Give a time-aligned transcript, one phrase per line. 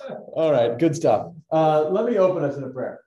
[0.00, 1.32] All right, good stuff.
[1.50, 3.00] Uh, let me open us in a prayer.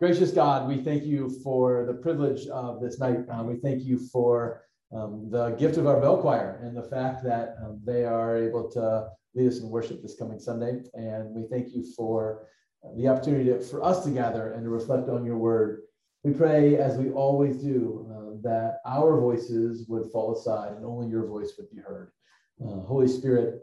[0.00, 3.20] Gracious God, we thank you for the privilege of this night.
[3.30, 7.24] Uh, we thank you for um, the gift of our bell choir and the fact
[7.24, 10.80] that um, they are able to lead us in worship this coming Sunday.
[10.94, 12.48] And we thank you for
[12.96, 15.82] the opportunity to, for us to gather and to reflect on your word.
[16.24, 21.08] We pray, as we always do, uh, that our voices would fall aside and only
[21.08, 22.12] your voice would be heard.
[22.60, 23.62] Uh, Holy Spirit,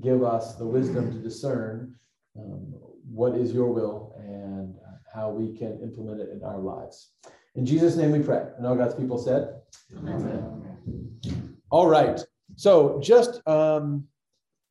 [0.00, 1.94] give us the wisdom to discern
[2.38, 2.74] um,
[3.10, 4.74] what is your will and
[5.14, 7.12] how we can implement it in our lives.
[7.54, 8.44] In Jesus' name we pray.
[8.58, 9.60] And all God's people said,
[9.96, 10.14] Amen.
[10.14, 11.56] Amen.
[11.70, 12.20] All right.
[12.56, 14.06] So just um,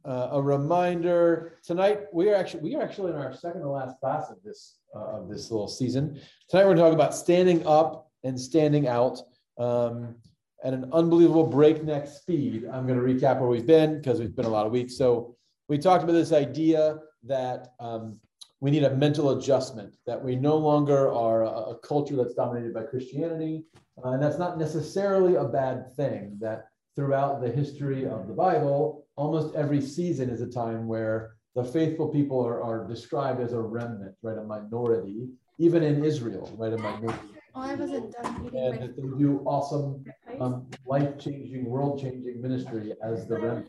[0.06, 4.00] uh, a reminder tonight we are actually we are actually in our second to last
[4.00, 6.20] class of this uh, of this little season.
[6.50, 9.20] Tonight we're going to talk about standing up and standing out.
[9.58, 10.16] Um,
[10.66, 12.66] at an unbelievable breakneck speed.
[12.74, 14.98] I'm going to recap where we've been because we've been a lot of weeks.
[14.98, 15.36] So
[15.70, 18.20] we talked about this idea that um,
[18.62, 22.74] we need a mental adjustment, that we no longer are a, a culture that's dominated
[22.74, 23.64] by Christianity.
[24.04, 29.06] Uh, and that's not necessarily a bad thing, that throughout the history of the Bible,
[29.16, 33.60] almost every season is a time where the faithful people are, are described as a
[33.60, 34.38] remnant, right?
[34.38, 35.28] A minority,
[35.60, 36.74] even in Israel, right?
[36.74, 37.35] A minority.
[37.58, 38.60] Oh, I wasn't done eating.
[38.60, 40.04] And that they do awesome,
[40.42, 43.68] um, life-changing, world-changing ministry as the remnant.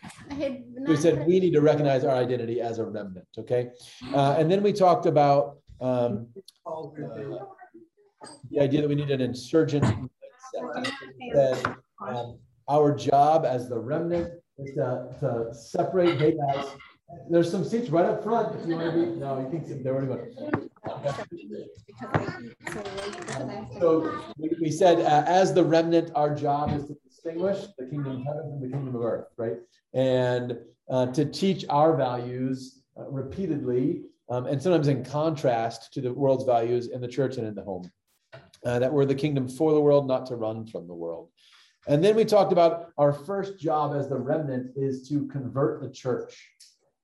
[0.89, 3.29] We said we need to recognize our identity as a remnant.
[3.39, 3.71] Okay,
[4.13, 6.27] uh, and then we talked about um,
[6.67, 6.89] uh,
[8.51, 9.85] the idea that we need an insurgent
[11.33, 11.77] That
[12.07, 16.19] um, our job as the remnant is to, to separate.
[16.19, 16.67] Hey guys,
[17.31, 19.07] there's some seats right up front if you want to be.
[19.19, 19.95] No, you can there.
[19.95, 20.31] Where
[23.79, 28.21] so we, we said, uh, as the remnant, our job is to distinguish the kingdom
[28.21, 29.57] of heaven from the kingdom of earth, right?
[29.95, 36.13] And uh, to teach our values uh, repeatedly, um, and sometimes in contrast to the
[36.13, 37.91] world's values in the church and in the home.
[38.65, 41.29] Uh, that we're the kingdom for the world, not to run from the world.
[41.87, 45.91] And then we talked about our first job as the remnant is to convert the
[45.91, 46.37] church.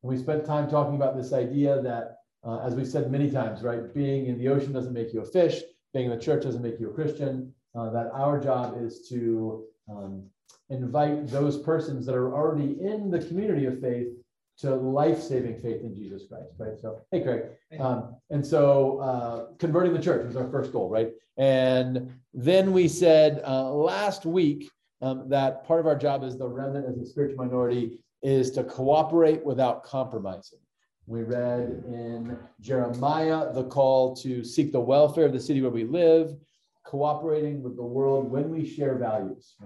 [0.02, 3.62] And we spent time talking about this idea that uh, as we've said many times,
[3.62, 3.94] right?
[3.94, 5.62] Being in the ocean doesn't make you a fish.
[5.94, 7.54] Being in the church doesn't make you a Christian.
[7.74, 10.24] Uh, that our job is to um,
[10.68, 14.08] invite those persons that are already in the community of faith
[14.58, 16.78] to life-saving faith in Jesus Christ, right?
[16.78, 17.44] So, hey, Craig.
[17.80, 21.10] Um, and so, uh, converting the church was our first goal, right?
[21.38, 24.70] And then we said uh, last week
[25.00, 28.65] um, that part of our job as the remnant, as a spiritual minority, is to
[28.65, 30.59] cooperate without compromising.
[31.06, 35.84] We read in Jeremiah the call to seek the welfare of the city where we
[35.84, 36.34] live,
[36.84, 39.56] cooperating with the world when we share values.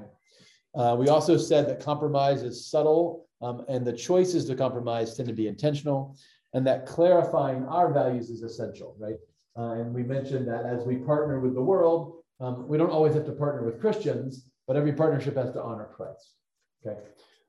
[0.74, 5.28] Uh, we also said that compromise is subtle um, and the choices to compromise tend
[5.28, 6.16] to be intentional,
[6.54, 9.16] and that clarifying our values is essential, right?
[9.58, 13.14] Uh, and we mentioned that as we partner with the world, um, we don't always
[13.14, 16.34] have to partner with Christians, but every partnership has to honor Christ.
[16.86, 16.98] Okay,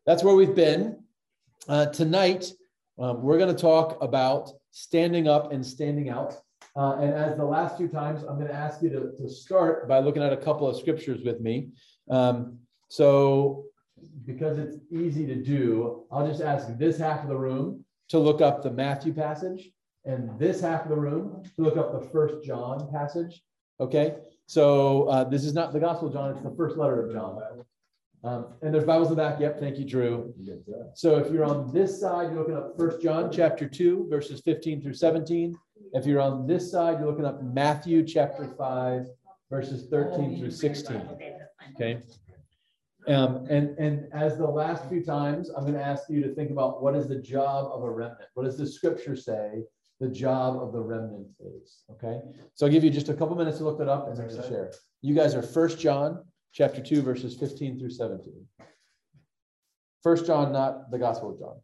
[0.07, 0.97] that's where we've been.
[1.68, 2.50] Uh, tonight,
[2.97, 6.34] um, we're going to talk about standing up and standing out.
[6.78, 9.88] Uh, and as the last few times, I'm going to ask you to, to start
[9.90, 11.72] by looking at a couple of scriptures with me.
[12.09, 12.57] Um,
[12.88, 13.66] so,
[14.25, 18.39] because it's easy to do, I'll just ask this half of the room to look
[18.39, 19.72] up the Matthew passage
[20.06, 23.41] and this half of the room to look up the first John passage.
[23.81, 27.13] Okay, so uh, this is not the Gospel of John, it's the first letter of
[27.13, 27.66] John.
[28.23, 29.39] Um, and there's Bibles in the back.
[29.39, 30.33] Yep, thank you, Drew.
[30.95, 34.81] So if you're on this side, you're looking up First John chapter 2, verses 15
[34.81, 35.55] through 17.
[35.94, 39.07] If you're on this side, you're looking up Matthew chapter 5,
[39.50, 41.01] verses 13 through 16.
[41.75, 42.01] Okay.
[43.07, 46.51] Um, and, and as the last few times, I'm going to ask you to think
[46.51, 48.19] about what is the job of a remnant?
[48.33, 49.63] What does the scripture say
[50.00, 51.83] the job of the remnant is?
[51.91, 52.19] Okay.
[52.56, 54.47] So I'll give you just a couple minutes to look that up and then to
[54.47, 54.73] share.
[55.01, 56.23] You guys are First John
[56.57, 58.34] chapter 2, verses 15 through 17.
[60.01, 61.62] First John, not the Gospel of John.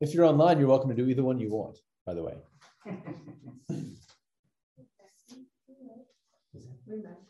[0.00, 1.76] If you're online, you're welcome to do either one you want,
[2.06, 2.36] by the way.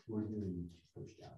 [0.07, 1.31] We're doing first down.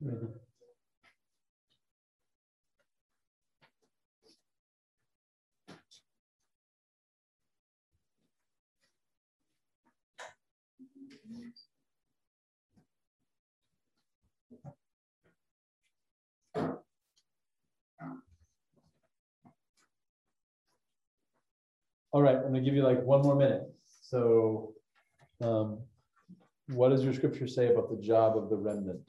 [0.00, 0.12] All
[22.22, 23.62] right, I'm gonna give you like one more minute.
[24.02, 24.74] So,
[25.42, 25.80] um,
[26.68, 29.02] what does your scripture say about the job of the remnant?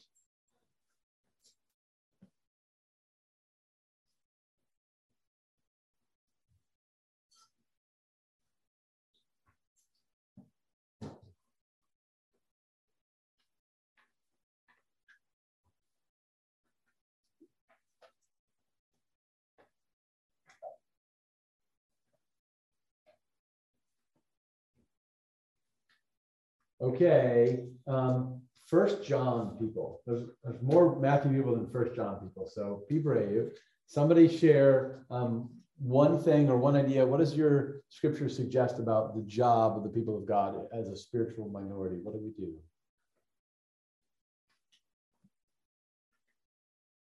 [26.81, 30.01] Okay, um, First John people.
[30.05, 32.47] There's, there's more Matthew people than First John people.
[32.47, 33.51] So be brave.
[33.87, 35.49] Somebody share um,
[35.79, 37.05] one thing or one idea.
[37.05, 40.95] What does your scripture suggest about the job of the people of God as a
[40.95, 41.97] spiritual minority?
[42.01, 42.53] What do we do?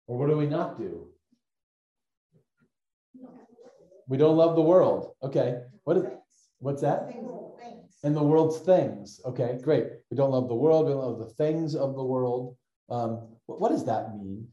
[0.07, 1.07] Or what do we not do?
[4.07, 5.15] We don't love the world.
[5.21, 5.63] Okay.
[5.83, 6.06] What is
[6.59, 7.12] what's that?
[8.03, 9.19] And the world's things.
[9.25, 9.88] Okay, great.
[10.11, 10.85] We don't love the world.
[10.85, 12.55] We don't love the things of the world.
[12.89, 14.47] Um, what, what does that mean?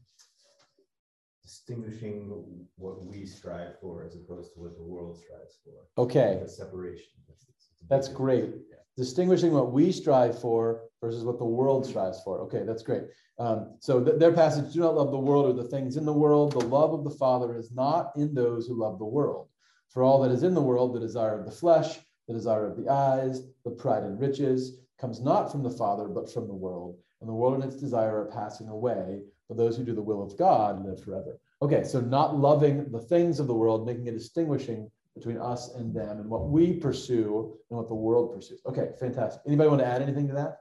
[1.43, 6.03] Distinguishing what we strive for as opposed to what the world strives for.
[6.03, 6.39] Okay.
[6.43, 7.07] The separation.
[7.29, 7.47] That's,
[7.89, 8.47] that's great.
[8.71, 8.77] Yeah.
[8.97, 12.41] Distinguishing what we strive for versus what the world strives for.
[12.41, 13.03] Okay, that's great.
[13.39, 16.13] Um, so th- their passage, do not love the world or the things in the
[16.13, 16.53] world.
[16.53, 19.49] The love of the Father is not in those who love the world.
[19.91, 22.77] For all that is in the world, the desire of the flesh, the desire of
[22.77, 26.97] the eyes, the pride and riches comes not from the Father, but from the world.
[27.21, 30.23] And the world and its desire are passing away, but those who do the will
[30.23, 31.39] of God live forever.
[31.63, 35.95] Okay, so not loving the things of the world, making a distinguishing between us and
[35.95, 38.61] them and what we pursue and what the world pursues.
[38.67, 39.43] Okay, fantastic.
[39.47, 40.59] Anybody want to add anything to that?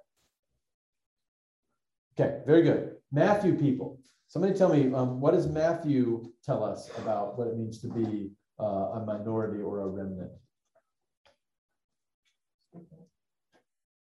[2.18, 2.96] Okay, very good.
[3.12, 4.00] Matthew people.
[4.28, 8.32] Somebody tell me, um, what does Matthew tell us about what it means to be
[8.60, 10.32] uh, a minority or a remnant?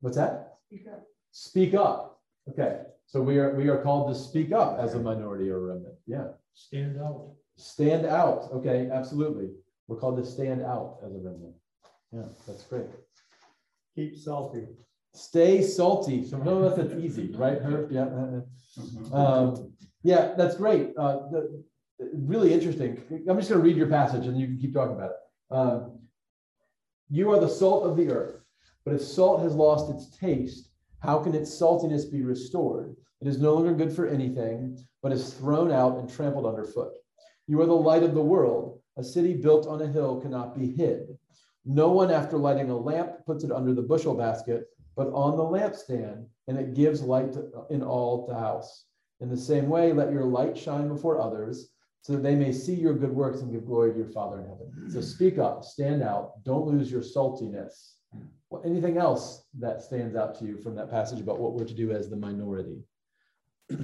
[0.00, 0.58] What's that?
[0.66, 1.04] Speak up.
[1.32, 2.20] Speak up.
[2.48, 2.82] Okay.
[3.06, 5.94] So we are we are called to speak up as a minority or remnant.
[6.06, 6.28] Yeah.
[6.54, 7.32] Stand out.
[7.56, 8.48] Stand out.
[8.52, 9.50] Okay, absolutely.
[9.88, 11.54] We're called to stand out as a remnant.
[12.12, 12.86] Yeah, that's great.
[13.94, 14.66] Keep salty.
[15.12, 16.24] Stay salty.
[16.26, 17.58] So none of us that's easy, right?
[17.60, 17.90] Herb?
[17.90, 18.04] Yeah.
[18.04, 19.14] Mm-hmm.
[19.14, 20.90] Um, yeah, that's great.
[20.96, 21.64] Uh, the,
[22.14, 23.02] really interesting.
[23.28, 25.16] I'm just going to read your passage and you can keep talking about it.
[25.50, 25.98] Um,
[27.10, 28.39] you are the salt of the earth.
[28.84, 32.96] But if salt has lost its taste, how can its saltiness be restored?
[33.20, 36.92] It is no longer good for anything, but is thrown out and trampled underfoot.
[37.46, 38.80] You are the light of the world.
[38.96, 41.18] A city built on a hill cannot be hid.
[41.64, 44.64] No one, after lighting a lamp, puts it under the bushel basket,
[44.96, 48.86] but on the lampstand, and it gives light to, in all the house.
[49.20, 52.74] In the same way, let your light shine before others, so that they may see
[52.74, 54.90] your good works and give glory to your Father in heaven.
[54.90, 57.96] So speak up, stand out, don't lose your saltiness.
[58.50, 61.74] Well, anything else that stands out to you from that passage about what we're to
[61.74, 62.82] do as the minority?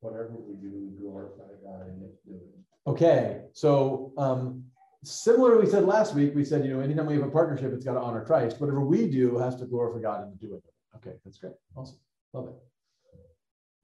[0.00, 2.14] Whatever we do, we glorify God in it.
[2.86, 4.62] Okay, so um,
[5.02, 7.84] similar we said last week, we said, you know, anytime we have a partnership, it's
[7.84, 8.60] got to honor Christ.
[8.60, 10.74] Whatever we do has to glorify God in doing it.
[10.96, 11.54] Okay, that's great.
[11.74, 11.98] Awesome.
[12.32, 12.54] Love it.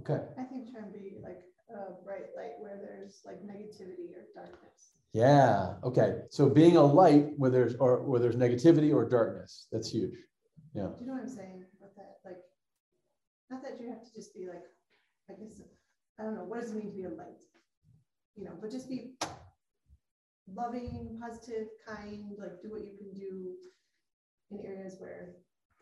[0.02, 0.22] Okay.
[0.38, 1.40] I think try and be like
[1.70, 4.92] a bright light where there's like negativity or darkness.
[5.12, 5.74] Yeah.
[5.82, 6.20] Okay.
[6.30, 10.14] So being a light where there's or where there's negativity or darkness, that's huge.
[10.74, 10.88] Yeah.
[10.96, 12.18] Do you know what I'm saying with that?
[12.24, 12.38] Like,
[13.50, 14.62] not that you have to just be like,
[15.28, 15.60] I guess
[16.18, 16.44] I don't know.
[16.44, 17.42] What does it mean to be a light?
[18.36, 19.14] You know, but just be
[20.54, 22.36] loving, positive, kind.
[22.38, 23.54] Like, do what you can do
[24.52, 25.30] in areas where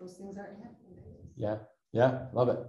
[0.00, 1.02] those things aren't happening.
[1.36, 1.56] Yeah.
[1.92, 2.26] Yeah.
[2.32, 2.60] Love it.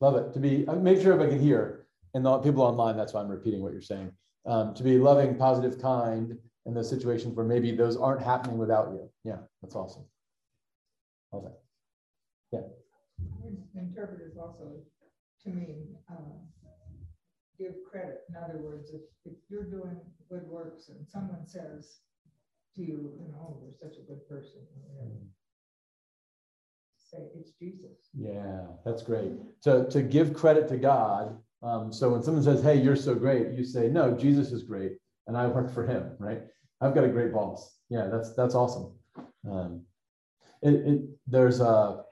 [0.00, 0.32] Love it.
[0.32, 0.66] To be.
[0.66, 2.96] Uh, make sure everybody can hear, and the people online.
[2.96, 4.10] That's why I'm repeating what you're saying
[4.48, 6.36] um, to be loving, positive, kind
[6.66, 9.08] in those situations where maybe those aren't happening without you.
[9.24, 10.04] Yeah, that's awesome.
[11.32, 11.52] Love it.
[12.52, 12.60] Yeah.
[13.74, 14.72] Interpreters also,
[15.44, 15.76] to me,
[16.10, 16.14] uh,
[17.58, 18.20] give credit.
[18.30, 20.00] In other words, if, if you're doing
[20.30, 22.00] good works and someone says
[22.74, 24.60] to you, you know, you're such a good person,
[25.02, 25.26] mm.
[26.96, 28.08] say it's Jesus.
[28.14, 29.32] Yeah, that's great.
[29.62, 33.52] To, to give credit to God um, so when someone says, "Hey, you're so great,"
[33.52, 34.92] you say, "No, Jesus is great,
[35.26, 36.42] and I work for Him." Right?
[36.80, 37.78] I've got a great boss.
[37.88, 38.92] Yeah, that's that's awesome.
[39.50, 39.82] Um,
[40.62, 42.04] it, it, there's a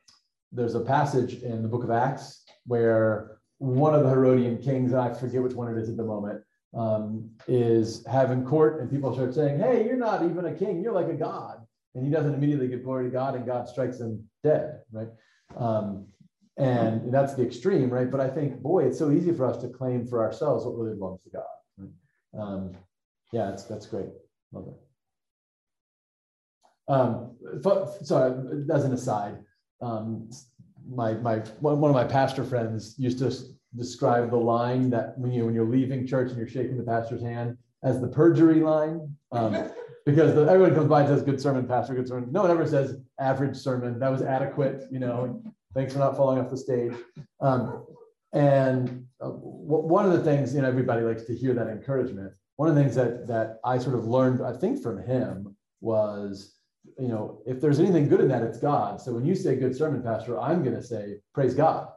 [0.53, 5.13] there's a passage in the Book of Acts where one of the Herodian kings, I
[5.13, 6.43] forget which one it is at the moment,
[6.75, 10.93] um, is having court and people start saying, Hey, you're not even a king, you're
[10.93, 11.67] like a god.
[11.95, 15.09] And he doesn't immediately give glory to God and God strikes him dead, right?
[15.57, 16.07] Um,
[16.57, 18.11] and that's the extreme, right?
[18.11, 20.95] But I think, boy, it's so easy for us to claim for ourselves what really
[20.95, 21.45] belongs to God.
[21.77, 21.91] Right?
[22.43, 22.73] Um,
[23.33, 24.09] yeah, that's that's great.
[24.53, 24.75] Love it.
[26.89, 27.37] Um,
[28.03, 29.39] sorry, as an aside,
[29.83, 30.31] um,
[30.89, 33.33] my my one of my pastor friends used to
[33.77, 37.23] describe the line that when you when you're leaving church and you're shaking the pastor's
[37.23, 39.71] hand as the perjury line, um,
[40.07, 42.31] because the, everyone comes by and says good sermon, pastor, good sermon.
[42.33, 43.99] No one ever says average sermon.
[43.99, 45.43] That was adequate, you know.
[45.77, 46.95] Thanks for not falling off the stage.
[47.41, 47.85] Um,
[48.33, 52.33] and uh, one of the things, you know, everybody likes to hear that encouragement.
[52.57, 56.55] One of the things that that I sort of learned, I think, from him was,
[56.99, 59.03] you know, if there's anything good in that, it's God.
[59.03, 61.89] So when you say good sermon, pastor, I'm going to say praise God,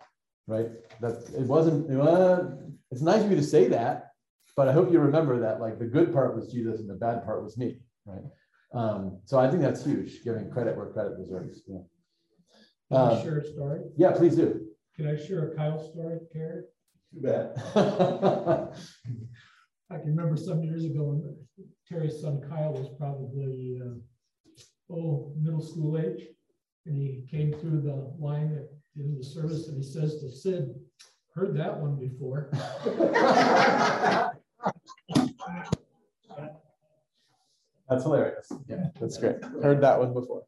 [0.46, 0.68] right?
[1.00, 1.90] That it wasn't.
[1.98, 2.44] Uh,
[2.92, 4.12] it's nice of you to say that,
[4.58, 7.24] but I hope you remember that like the good part was Jesus and the bad
[7.24, 8.24] part was me, right?
[8.74, 11.62] Um, so I think that's huge, giving credit where credit deserves.
[11.66, 11.80] Yeah.
[12.90, 13.82] Can I Uh, share a story?
[13.98, 14.66] Yeah, please do.
[14.96, 16.64] Can I share a Kyle story, Carrie?
[17.14, 17.54] Too bad.
[19.92, 21.36] I can remember some years ago when
[21.88, 23.94] Terry's son Kyle was probably, uh,
[24.94, 26.28] oh, middle school age.
[26.86, 30.20] And he came through the line at the end of the service and he says
[30.22, 30.74] to Sid,
[31.34, 32.50] heard that one before.
[37.90, 38.52] That's hilarious.
[38.68, 39.44] Yeah, that's great.
[39.64, 40.44] Heard that one before.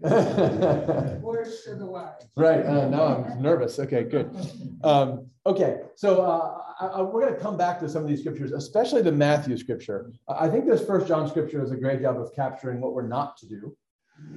[0.00, 2.26] Words to the wise.
[2.36, 3.78] Right, uh, now I'm nervous.
[3.78, 4.34] Okay, good.
[4.82, 8.20] Um, okay, so uh, I, I, we're going to come back to some of these
[8.20, 10.12] scriptures, especially the Matthew scripture.
[10.28, 13.36] I think this First John scripture does a great job of capturing what we're not
[13.38, 13.76] to do,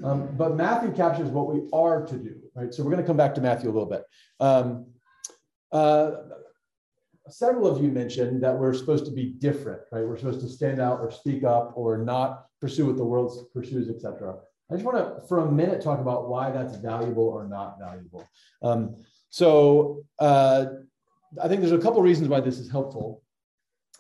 [0.04, 2.36] um, but Matthew captures what we are to do.
[2.56, 4.04] Right, so we're going to come back to Matthew a little bit.
[4.40, 4.88] Um,
[5.72, 6.12] uh,
[7.30, 10.06] several of you mentioned that we're supposed to be different, right?
[10.06, 13.90] We're supposed to stand out or speak up or not pursue what the world pursues,
[13.90, 14.36] etc.
[14.70, 18.28] I just want to, for a minute, talk about why that's valuable or not valuable.
[18.62, 18.98] Um,
[19.30, 20.66] so uh,
[21.42, 23.22] I think there's a couple reasons why this is helpful.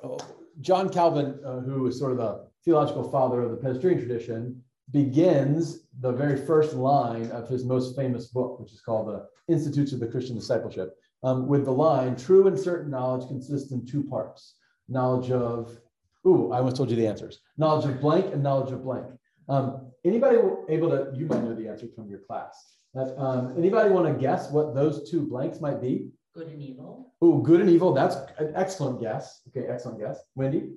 [0.03, 0.17] Oh,
[0.62, 5.88] John Calvin, uh, who is sort of the theological father of the Presbyterian tradition, begins
[6.00, 10.00] the very first line of his most famous book, which is called the Institutes of
[10.00, 14.55] the Christian Discipleship, um, with the line, true and certain knowledge consists in two parts,
[14.88, 15.77] knowledge of,
[16.25, 19.05] ooh, I almost told you the answers, knowledge of blank and knowledge of blank.
[19.50, 20.38] Um, anybody
[20.70, 22.77] able to, you might know the answer from your class.
[22.94, 26.10] That, um, anybody want to guess what those two blanks might be?
[26.34, 27.13] Good and evil.
[27.22, 27.94] Oh, good and evil.
[27.94, 29.42] That's an excellent guess.
[29.50, 30.20] Okay, excellent guess.
[30.36, 30.72] Wendy?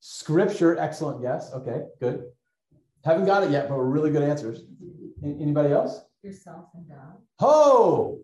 [0.00, 0.48] Scripture.
[0.48, 1.52] Scripture, excellent guess.
[1.52, 2.24] Okay, good.
[3.04, 4.62] Haven't got it yet, but we're really good answers.
[5.22, 6.00] Anybody else?
[6.22, 7.16] Yourself and God.
[7.40, 8.20] Oh,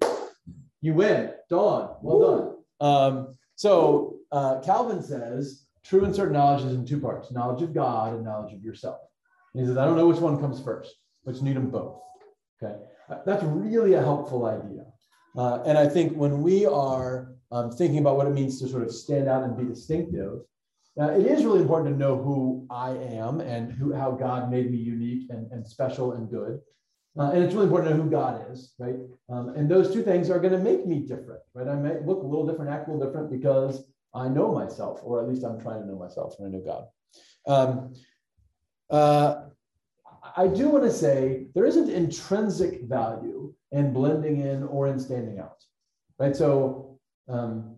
[0.80, 1.32] you win.
[1.50, 2.54] Dawn, well done.
[2.80, 7.74] Um, so uh, Calvin says true and certain knowledge is in two parts knowledge of
[7.74, 9.00] God and knowledge of yourself.
[9.54, 10.94] And he says, I don't know which one comes first,
[11.26, 12.00] you need them both.
[12.62, 12.74] Okay.
[13.24, 14.84] That's really a helpful idea.
[15.36, 18.82] Uh, and I think when we are um, thinking about what it means to sort
[18.82, 20.40] of stand out and be distinctive,
[21.00, 24.70] uh, it is really important to know who I am and who, how God made
[24.70, 26.60] me unique and, and special and good.
[27.16, 28.96] Uh, and it's really important to know who God is, right?
[29.28, 31.68] Um, and those two things are going to make me different, right?
[31.68, 35.20] I may look a little different, act a little different because I know myself, or
[35.22, 36.84] at least I'm trying to know myself and I know God.
[37.46, 37.94] Um,
[38.90, 39.42] uh,
[40.36, 45.38] I do want to say there isn't intrinsic value in blending in or in standing
[45.38, 45.62] out,
[46.18, 46.34] right?
[46.34, 47.76] So um,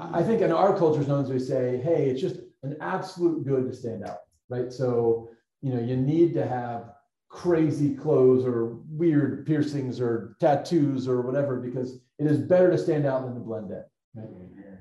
[0.00, 3.76] I think in our culture, sometimes we say, hey, it's just an absolute good to
[3.76, 4.72] stand out, right?
[4.72, 6.92] So, you know, you need to have
[7.28, 13.06] crazy clothes or weird piercings or tattoos or whatever because it is better to stand
[13.06, 13.84] out than to blend in.
[14.14, 14.28] Right?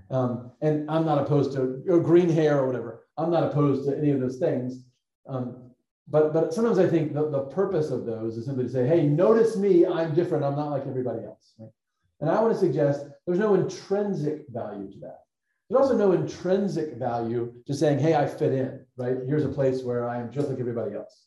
[0.10, 3.04] Um, and I'm not opposed to green hair or whatever.
[3.18, 4.86] I'm not opposed to any of those things.
[5.28, 5.67] Um,
[6.10, 9.04] but but sometimes I think the, the purpose of those is simply to say, hey,
[9.04, 11.54] notice me, I'm different, I'm not like everybody else.
[11.60, 11.70] Right?
[12.22, 15.20] And I want to suggest there's no intrinsic value to that.
[15.70, 19.18] There's also no intrinsic value to saying, hey, I fit in, right?
[19.28, 21.26] Here's a place where I am just like everybody else.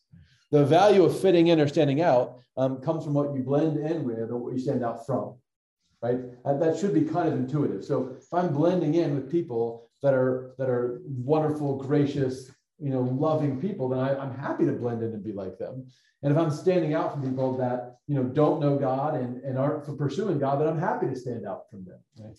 [0.50, 4.02] The value of fitting in or standing out um, comes from what you blend in
[4.04, 5.34] with or what you stand out from,
[6.02, 6.18] right?
[6.44, 7.84] And that should be kind of intuitive.
[7.84, 13.00] So if I'm blending in with people that are that are wonderful, gracious, you know,
[13.00, 15.86] loving people, then I, I'm happy to blend in and be like them.
[16.22, 19.58] And if I'm standing out from people that you know don't know God and, and
[19.58, 21.98] aren't for pursuing God, then I'm happy to stand out from them.
[22.18, 22.36] Right?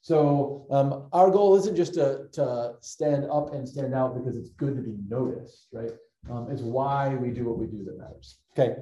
[0.00, 4.50] So um, our goal isn't just to, to stand up and stand out because it's
[4.50, 5.90] good to be noticed, right?
[6.30, 8.38] Um, it's why we do what we do that matters.
[8.52, 8.76] Okay.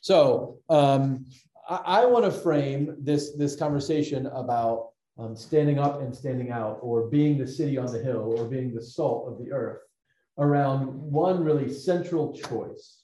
[0.00, 1.26] So um,
[1.68, 6.78] I, I want to frame this, this conversation about um, standing up and standing out,
[6.80, 9.82] or being the city on the hill, or being the salt of the earth,
[10.40, 13.02] around one really central choice.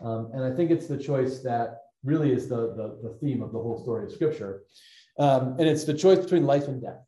[0.00, 3.52] Um, and I think it's the choice that really is the, the, the theme of
[3.52, 4.62] the whole story of Scripture.
[5.18, 7.00] Um, and it's the choice between life and death.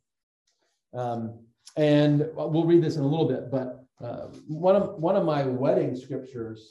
[0.93, 1.39] Um,
[1.75, 5.43] and we'll read this in a little bit, but uh, one, of, one of my
[5.43, 6.69] wedding scriptures,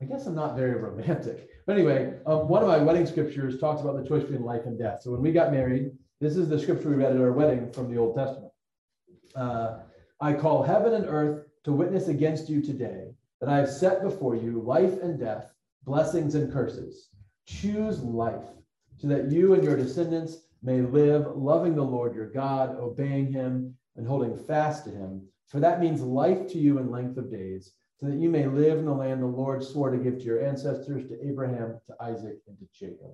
[0.00, 3.80] I guess I'm not very romantic, but anyway, um, one of my wedding scriptures talks
[3.80, 5.02] about the choice between life and death.
[5.02, 7.92] So when we got married, this is the scripture we read at our wedding from
[7.92, 8.52] the Old Testament.
[9.36, 9.78] Uh,
[10.20, 14.36] I call heaven and earth to witness against you today that I have set before
[14.36, 15.52] you life and death,
[15.84, 17.08] blessings and curses.
[17.46, 18.44] Choose life
[18.96, 23.74] so that you and your descendants may live loving the Lord your God, obeying him
[23.96, 25.26] and holding fast to him.
[25.48, 28.78] For that means life to you in length of days, so that you may live
[28.78, 32.38] in the land the Lord swore to give to your ancestors, to Abraham, to Isaac,
[32.46, 33.12] and to Jacob.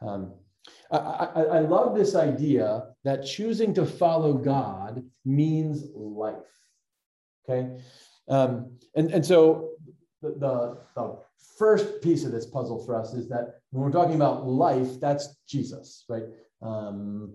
[0.00, 0.34] Um,
[0.90, 6.36] I, I, I love this idea that choosing to follow God means life.
[7.48, 7.80] Okay.
[8.28, 9.70] Um, and, and so
[10.22, 11.18] the, the, the
[11.58, 15.36] first piece of this puzzle for us is that when we're talking about life, that's
[15.48, 16.24] Jesus, right?
[16.62, 17.34] Um,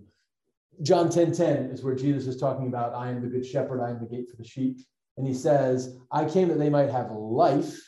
[0.82, 3.89] John 10 10 is where Jesus is talking about, I am the good shepherd, I
[3.89, 4.79] am the gate for the sheep.
[5.17, 7.79] And he says, I came that they might have life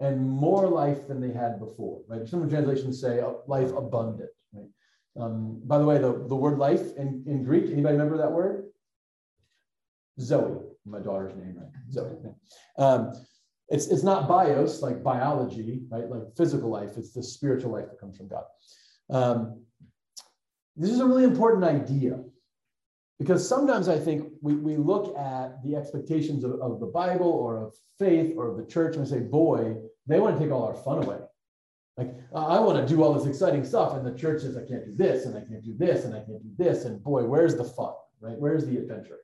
[0.00, 2.28] and more life than they had before, right?
[2.28, 4.66] Some translations say uh, life abundant, right?
[5.18, 8.66] Um, by the way, the, the word life in, in Greek, anybody remember that word?
[10.20, 11.68] Zoe, my daughter's name, right?
[11.90, 12.16] Zoe.
[12.78, 13.12] Um,
[13.68, 16.08] it's, it's not bios, like biology, right?
[16.08, 16.96] Like physical life.
[16.96, 18.44] It's the spiritual life that comes from God.
[19.10, 19.64] Um,
[20.76, 22.20] this is a really important idea
[23.18, 27.58] because sometimes I think we, we look at the expectations of, of the Bible or
[27.58, 30.64] of faith or of the church and we say, boy, they want to take all
[30.64, 31.18] our fun away.
[31.96, 34.84] Like, I want to do all this exciting stuff, and the church says, I can't
[34.84, 36.86] do this, and I can't do this, and I can't do this.
[36.86, 38.36] And boy, where's the fun, right?
[38.36, 39.18] Where's the adventure?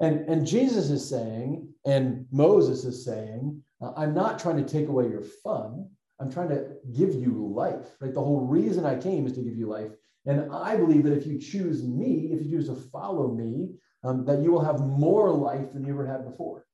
[0.00, 4.88] And, and Jesus is saying, and Moses is saying, uh, I'm not trying to take
[4.88, 5.88] away your fun.
[6.18, 8.12] I'm trying to give you life, right?
[8.12, 9.90] The whole reason I came is to give you life.
[10.26, 13.70] And I believe that if you choose me, if you choose to follow me,
[14.04, 16.66] um, that you will have more life than you ever had before.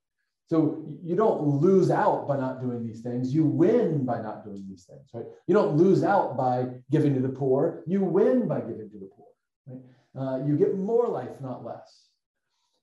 [0.48, 3.34] So you don't lose out by not doing these things.
[3.34, 5.24] You win by not doing these things, right?
[5.48, 7.82] You don't lose out by giving to the poor.
[7.86, 9.26] You win by giving to the poor,
[9.66, 9.80] right?
[10.16, 12.05] Uh, you get more life, not less.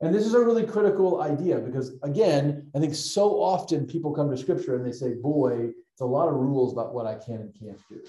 [0.04, 4.30] And this is a really critical idea because, again, I think so often people come
[4.30, 7.36] to scripture and they say, boy, it's a lot of rules about what I can
[7.36, 8.02] and can't do.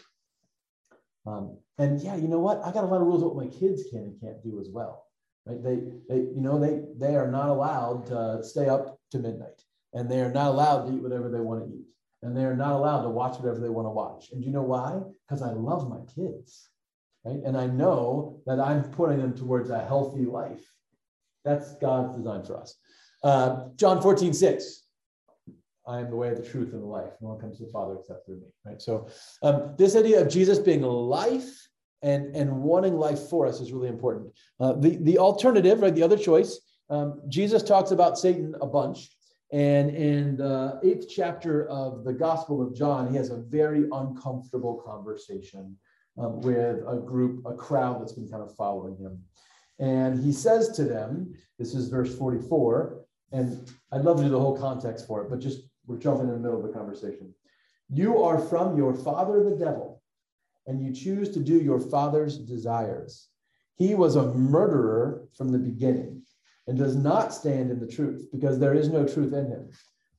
[1.24, 2.60] Um, and yeah, you know what?
[2.64, 4.70] I got a lot of rules about what my kids can and can't do as
[4.70, 5.06] well.
[5.46, 5.62] Right?
[5.62, 5.76] They,
[6.08, 10.20] they, you know, they they are not allowed to stay up to midnight, and they
[10.20, 11.86] are not allowed to eat whatever they want to eat,
[12.22, 14.32] and they are not allowed to watch whatever they want to watch.
[14.32, 15.00] And you know why?
[15.28, 16.70] Because I love my kids,
[17.24, 17.40] right?
[17.44, 20.73] And I know that I'm putting them towards a healthy life.
[21.44, 22.76] That's God's design for us.
[23.22, 24.82] Uh, John 14, 6.
[25.86, 27.12] I am the way, the truth, and the life.
[27.20, 28.46] No one comes to the Father except through me.
[28.64, 28.80] Right.
[28.80, 29.08] So
[29.42, 31.68] um, this idea of Jesus being life
[32.02, 34.32] and, and wanting life for us is really important.
[34.60, 39.10] Uh, the, the alternative, right, the other choice, um, Jesus talks about Satan a bunch.
[39.52, 44.82] And in the eighth chapter of the Gospel of John, he has a very uncomfortable
[44.84, 45.76] conversation
[46.18, 49.22] um, with a group, a crowd that's been kind of following him.
[49.78, 54.40] And he says to them, this is verse 44, and I'd love to do the
[54.40, 57.34] whole context for it, but just we're jumping in the middle of the conversation.
[57.90, 60.02] You are from your father, the devil,
[60.66, 63.28] and you choose to do your father's desires.
[63.76, 66.22] He was a murderer from the beginning
[66.66, 69.68] and does not stand in the truth because there is no truth in him.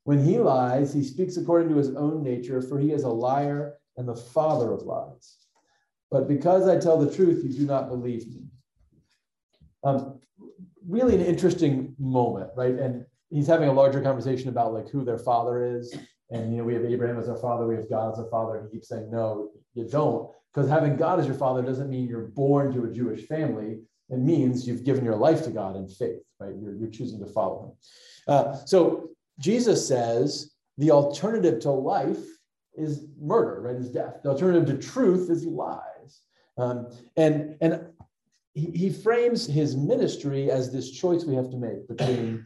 [0.04, 3.78] When he lies, he speaks according to his own nature, for he is a liar
[3.98, 5.38] and the father of lies.
[6.12, 8.44] But because I tell the truth, you do not believe me.
[9.86, 10.20] Um,
[10.88, 12.76] really an interesting moment, right?
[12.76, 15.96] And he's having a larger conversation about like who their father is.
[16.32, 18.58] And you know, we have Abraham as our father, we have God as our father.
[18.58, 20.30] And he keeps saying, no, you don't.
[20.54, 23.80] Because having God as your father doesn't mean you're born to a Jewish family.
[24.10, 26.54] It means you've given your life to God in faith, right?
[26.60, 27.72] You're, you're choosing to follow him.
[28.28, 32.24] Uh, so Jesus says the alternative to life
[32.76, 33.76] is murder, right?
[33.76, 34.22] Is death.
[34.24, 36.22] The alternative to truth is lies.
[36.58, 37.88] Um, and and
[38.56, 42.46] he, he frames his ministry as this choice we have to make between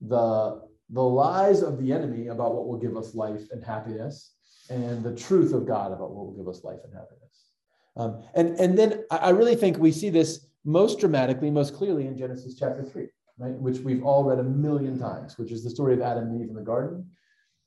[0.00, 4.32] the, the lies of the enemy about what will give us life and happiness
[4.70, 7.18] and the truth of God about what will give us life and happiness.
[7.96, 12.16] Um, and, and then I really think we see this most dramatically, most clearly in
[12.16, 13.06] Genesis chapter 3,
[13.38, 13.52] right?
[13.52, 16.48] Which we've all read a million times, which is the story of Adam and Eve
[16.48, 17.06] in the garden.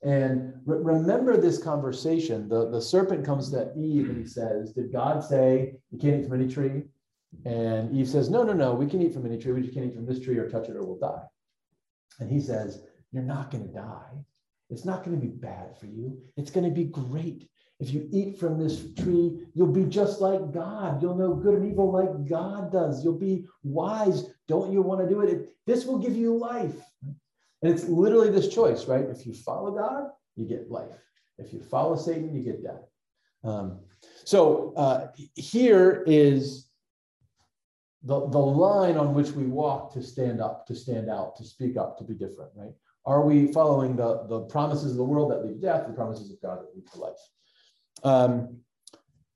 [0.02, 2.48] And re- remember this conversation.
[2.48, 6.28] The, the serpent comes to Eve and he says, Did God say you can't eat
[6.28, 6.82] from any tree?
[7.44, 9.52] And Eve says, No, no, no, we can eat from any tree.
[9.52, 11.22] We just can't eat from this tree or touch it or we'll die.
[12.20, 14.24] And he says, You're not going to die.
[14.70, 16.18] It's not going to be bad for you.
[16.36, 17.48] It's going to be great.
[17.78, 21.02] If you eat from this tree, you'll be just like God.
[21.02, 23.04] You'll know good and evil like God does.
[23.04, 24.30] You'll be wise.
[24.48, 25.30] Don't you want to do it?
[25.30, 26.74] it this will give you life.
[27.02, 29.04] And it's literally this choice, right?
[29.04, 30.96] If you follow God, you get life.
[31.38, 32.82] If you follow Satan, you get death.
[33.44, 33.80] Um,
[34.24, 36.65] so uh, here is
[38.02, 41.76] the, the line on which we walk to stand up, to stand out, to speak
[41.76, 42.72] up, to be different, right?
[43.04, 46.30] Are we following the, the promises of the world that lead to death, the promises
[46.30, 47.14] of God that lead to life?
[48.04, 48.58] Um,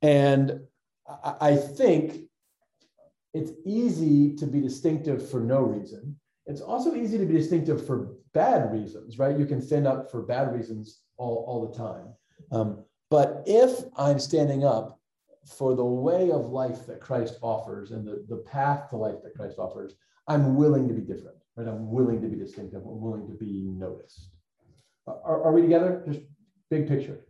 [0.03, 0.61] and
[1.07, 2.23] I, I think
[3.33, 6.19] it's easy to be distinctive for no reason.
[6.47, 9.39] It's also easy to be distinctive for bad reasons, right?
[9.39, 12.15] You can stand up for bad reasons all, all the time.
[12.51, 15.00] Um, but if I'm standing up
[15.47, 19.35] for the way of life that Christ offers and the, the path to life that
[19.35, 19.95] Christ offers,
[20.29, 21.67] I'm willing to be different, right?
[21.67, 22.83] I'm willing to be distinctive.
[22.85, 24.29] I'm willing to be noticed.
[25.07, 26.05] Are, are we together?
[26.07, 26.21] Just
[26.71, 27.21] big picture.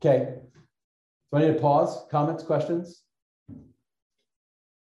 [0.00, 0.34] Okay.
[1.30, 2.04] So I need to pause.
[2.10, 3.02] Comments, questions?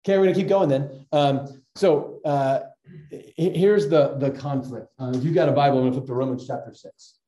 [0.03, 1.07] Okay, we're gonna keep going then.
[1.13, 2.61] Um, so uh,
[3.11, 4.89] here's the, the conflict.
[4.99, 7.19] Uh, if you've got a Bible, I'm gonna flip to Romans chapter six.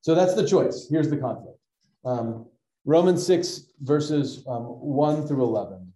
[0.00, 0.88] So that's the choice.
[0.90, 1.58] Here's the conflict.
[2.04, 2.46] Um,
[2.84, 5.92] Romans 6, verses um, 1 through 11.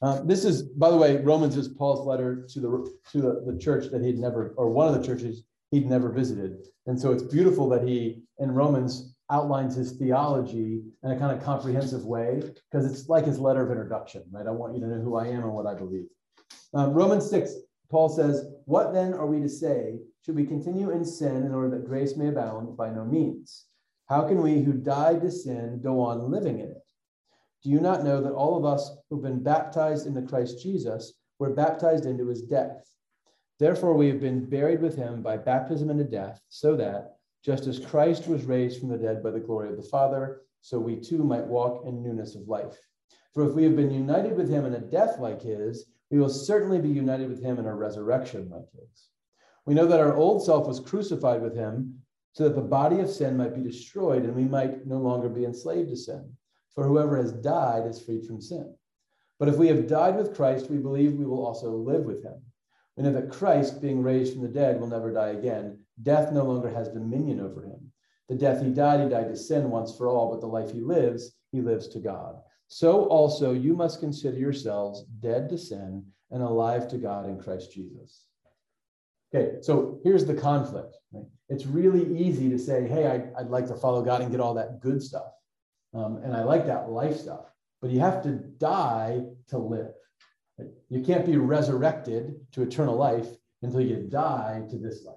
[0.00, 3.58] Uh, this is, by the way, Romans is Paul's letter to the to the, the
[3.58, 6.68] church that he'd never, or one of the churches he'd never visited.
[6.86, 11.44] And so it's beautiful that he, in Romans, outlines his theology in a kind of
[11.44, 14.46] comprehensive way, because it's like his letter of introduction, right?
[14.46, 16.06] I want you to know who I am and what I believe.
[16.72, 17.54] Um, Romans 6,
[17.90, 19.98] Paul says, What then are we to say?
[20.24, 22.76] Should we continue in sin in order that grace may abound?
[22.76, 23.64] By no means.
[24.08, 26.82] How can we who died to sin go on living in it?
[27.62, 31.54] Do you not know that all of us who've been baptized into Christ Jesus were
[31.54, 32.88] baptized into his death?
[33.58, 37.84] Therefore, we have been buried with him by baptism into death, so that, just as
[37.84, 41.22] Christ was raised from the dead by the glory of the Father, so we too
[41.24, 42.78] might walk in newness of life.
[43.34, 46.30] For if we have been united with him in a death like his, we will
[46.30, 49.08] certainly be united with him in a resurrection like his.
[49.66, 52.00] We know that our old self was crucified with him
[52.32, 55.44] so that the body of sin might be destroyed and we might no longer be
[55.44, 56.32] enslaved to sin.
[56.74, 58.74] For whoever has died is freed from sin.
[59.38, 62.40] But if we have died with Christ, we believe we will also live with him.
[62.96, 65.78] We know that Christ, being raised from the dead, will never die again.
[66.02, 67.92] Death no longer has dominion over him.
[68.28, 70.80] The death he died, he died to sin once for all, but the life he
[70.80, 72.40] lives, he lives to God.
[72.66, 77.72] So also you must consider yourselves dead to sin and alive to God in Christ
[77.72, 78.26] Jesus.
[79.34, 80.96] Okay, so here's the conflict.
[81.12, 81.24] Right?
[81.48, 84.54] It's really easy to say, hey, I'd, I'd, like to follow God and get all
[84.54, 85.32] that good stuff.
[85.94, 87.46] Um, and I like that life stuff,
[87.80, 89.92] but you have to die to live.
[90.58, 90.68] Right?
[90.88, 93.28] You can't be resurrected to eternal life
[93.62, 95.16] until you die to this life.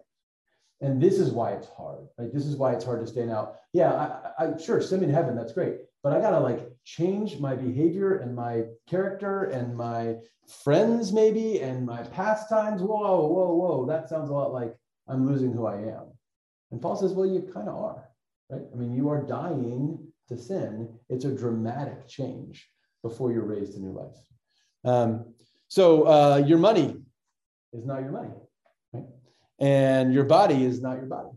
[0.81, 2.07] And this is why it's hard.
[2.17, 2.33] Right?
[2.33, 3.55] This is why it's hard to stand out.
[3.73, 5.35] Yeah, I, I sure, send me to heaven.
[5.35, 10.15] That's great but I gotta like change my behavior and my character and my
[10.63, 12.81] friends maybe and my pastimes.
[12.81, 13.85] Whoa, whoa, whoa!
[13.85, 14.75] That sounds a lot like
[15.07, 16.11] I'm losing who I am.
[16.71, 18.09] And Paul says, well, you kind of are,
[18.49, 18.61] right?
[18.73, 20.87] I mean, you are dying to sin.
[21.09, 22.67] It's a dramatic change
[23.03, 24.15] before you're raised to new life.
[24.83, 25.33] Um,
[25.67, 26.97] so uh, your money
[27.73, 28.29] is not your money,
[28.93, 29.05] right?
[29.59, 31.29] And your body is not your body,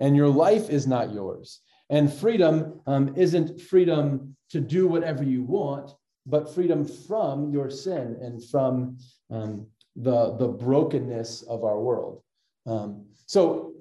[0.00, 1.60] and your life is not yours.
[1.88, 5.90] And freedom um, isn't freedom to do whatever you want,
[6.26, 8.98] but freedom from your sin and from
[9.30, 12.22] um, the, the brokenness of our world.
[12.66, 13.72] Um, so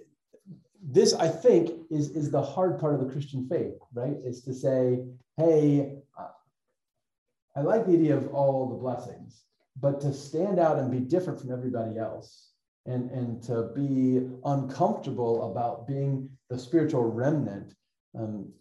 [0.82, 4.16] this, I think, is, is the hard part of the Christian faith, right?
[4.24, 5.04] Is to say,
[5.38, 5.96] hey,
[7.56, 9.44] I like the idea of all the blessings,
[9.80, 12.52] but to stand out and be different from everybody else
[12.86, 17.74] and, and to be uncomfortable about being the spiritual remnant
[18.18, 18.52] um,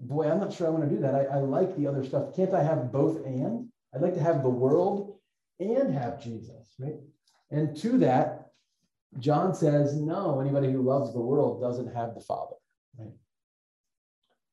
[0.00, 1.14] boy, I'm not sure I want to do that.
[1.14, 2.34] I, I like the other stuff.
[2.34, 3.68] Can't I have both and?
[3.94, 5.18] I'd like to have the world
[5.60, 6.96] and have Jesus, right?
[7.50, 8.50] And to that,
[9.18, 12.56] John says, no, anybody who loves the world doesn't have the Father,
[12.98, 13.12] right?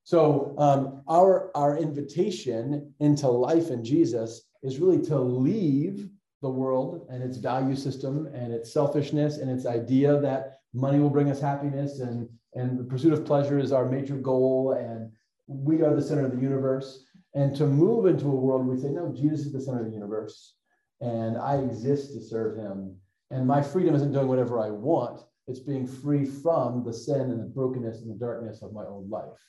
[0.03, 6.07] So um, our, our invitation into life in Jesus is really to leave
[6.41, 11.09] the world and its value system and its selfishness and its idea that money will
[11.09, 15.11] bring us happiness and and the pursuit of pleasure is our major goal, and
[15.47, 17.05] we are the center of the universe.
[17.33, 19.91] And to move into a world we say, no, Jesus is the center of the
[19.91, 20.55] universe,
[21.01, 22.95] and I exist to serve him,
[23.29, 27.39] and my freedom isn't doing whatever I want, It's being free from the sin and
[27.39, 29.39] the brokenness and the darkness of my own life.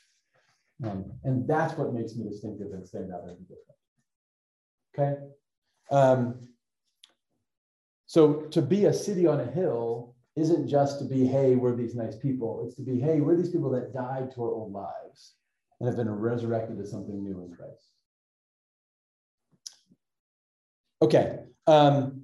[0.84, 3.78] Um, and that's what makes me distinctive and stand out and different.
[4.94, 5.22] Okay.
[5.90, 6.48] Um,
[8.06, 11.94] so to be a city on a hill isn't just to be, hey, we're these
[11.94, 12.62] nice people.
[12.66, 15.36] It's to be, hey, we're these people that died to our old lives
[15.80, 17.90] and have been resurrected to something new in Christ.
[21.02, 21.40] Okay.
[21.66, 22.22] Um,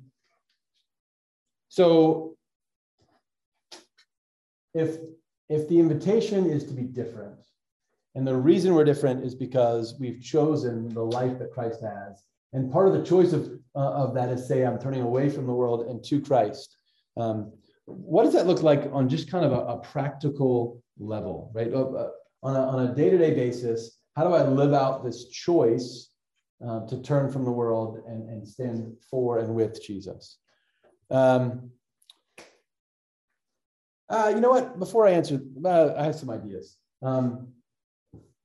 [1.68, 2.36] so
[4.74, 4.98] if
[5.48, 7.40] if the invitation is to be different,
[8.14, 12.72] and the reason we're different is because we've chosen the life that Christ has, and
[12.72, 15.52] part of the choice of uh, of that is say I'm turning away from the
[15.52, 16.76] world and to Christ.
[17.16, 17.52] Um,
[17.84, 21.72] what does that look like on just kind of a, a practical level, right?
[21.72, 22.10] Uh, uh
[22.42, 26.10] on a, on a day-to-day basis, how do I live out this choice
[26.66, 30.38] uh, to turn from the world and, and stand for and with Jesus?
[31.10, 31.70] Um,
[34.08, 34.78] uh, you know what?
[34.78, 36.76] Before I answer, uh, I have some ideas.
[37.00, 37.48] Um,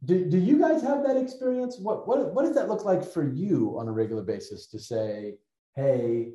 [0.06, 1.78] do, do you guys have that experience?
[1.80, 5.36] What, what, what does that look like for you on a regular basis to say,
[5.76, 6.30] hey,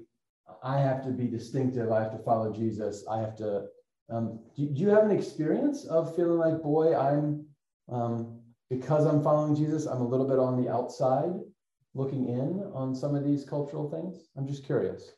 [0.62, 1.90] I have to be distinctive.
[1.90, 3.04] I have to follow Jesus.
[3.10, 3.64] I have to.
[4.10, 7.46] Um, do, do, you have an experience of feeling like, boy, I'm
[7.92, 11.32] um, because I'm following Jesus, I'm a little bit on the outside
[11.94, 14.28] looking in on some of these cultural things?
[14.36, 15.12] I'm just curious.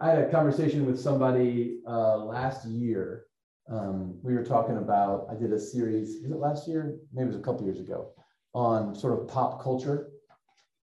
[0.00, 3.26] I had a conversation with somebody uh, last year.
[3.68, 6.96] Um, we were talking about, I did a series, was it last year?
[7.12, 8.12] Maybe it was a couple years ago,
[8.54, 10.10] on sort of pop culture.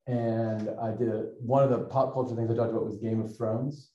[0.06, 3.20] And I did a, one of the pop culture things I talked about was Game
[3.20, 3.90] of Thrones.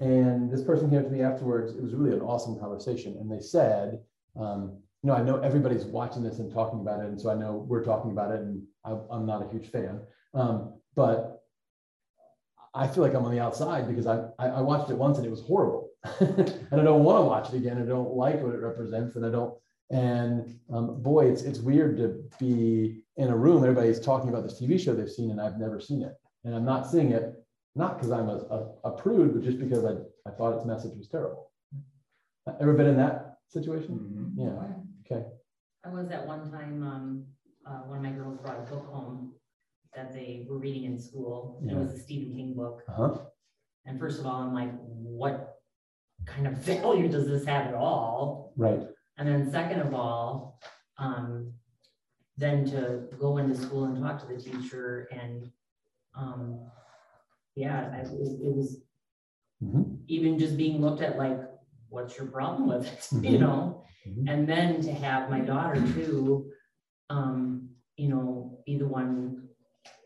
[0.00, 1.74] And this person came to me afterwards.
[1.74, 3.16] It was really an awesome conversation.
[3.20, 4.00] And they said,
[4.38, 7.06] um, you know, I know everybody's watching this and talking about it.
[7.06, 10.00] And so I know we're talking about it, and I, am not a huge fan.
[10.34, 11.44] Um, but
[12.74, 15.26] I feel like I'm on the outside because I, I, I watched it once and
[15.26, 15.90] it was horrible.
[16.20, 17.80] and I don't want to watch it again.
[17.80, 19.16] I don't like what it represents.
[19.16, 19.54] And I don't,
[19.90, 23.62] and um, boy, it's, it's weird to be in a room.
[23.62, 26.14] Everybody's talking about this TV show they've seen, and I've never seen it.
[26.44, 27.34] And I'm not seeing it
[27.76, 28.38] not because I'm a,
[28.84, 29.92] a, a, prude, but just because I,
[30.28, 31.50] I thought its message was terrible.
[32.60, 33.98] Ever been in that situation?
[33.98, 34.40] Mm-hmm.
[34.40, 35.16] Yeah.
[35.18, 35.26] Okay.
[35.84, 37.24] I was at one time, um,
[37.66, 39.32] uh, one of my girls brought a book home
[39.94, 41.60] that they were reading in school.
[41.64, 41.72] Yeah.
[41.72, 42.82] It was a Stephen King book.
[42.88, 43.18] Uh-huh.
[43.84, 45.58] And first of all, I'm like, what
[46.24, 48.52] kind of value does this have at all?
[48.56, 48.80] Right.
[49.18, 50.60] And then second of all,
[50.98, 51.52] um,
[52.38, 55.50] then to go into school and talk to the teacher and
[56.14, 56.60] um,
[57.56, 58.78] yeah, I, it, it was
[59.64, 59.94] mm-hmm.
[60.06, 61.40] even just being looked at like,
[61.88, 63.08] what's your problem with it?
[63.12, 63.24] Mm-hmm.
[63.24, 64.28] You know, mm-hmm.
[64.28, 66.50] and then to have my daughter too,
[67.08, 69.48] um, you know, be the one,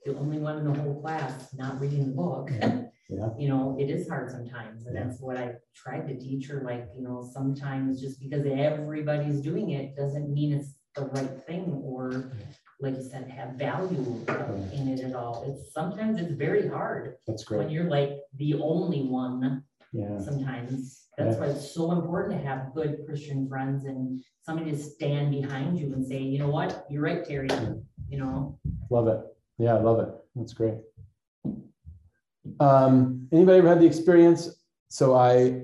[0.05, 2.51] the only one in the whole class not reading the book.
[2.53, 2.83] Yeah.
[3.09, 3.29] yeah.
[3.37, 4.87] you know, it is hard sometimes.
[4.87, 5.05] And yeah.
[5.05, 6.63] that's what I tried to teach her.
[6.65, 11.83] Like, you know, sometimes just because everybody's doing it doesn't mean it's the right thing
[11.85, 12.33] or
[12.81, 14.25] like you said, have value
[14.73, 15.45] in it at all.
[15.47, 17.59] It's sometimes it's very hard That's great.
[17.59, 19.65] when you're like the only one.
[19.93, 20.19] Yeah.
[20.19, 25.31] Sometimes that's why it's so important to have good Christian friends and somebody to stand
[25.31, 27.49] behind you and say, you know what, you're right, Terry.
[28.09, 28.59] You know.
[28.89, 29.21] Love it.
[29.59, 30.09] Yeah, I love it.
[30.35, 30.75] That's great.
[32.61, 34.49] Um, anybody ever had the experience?
[34.89, 35.63] So I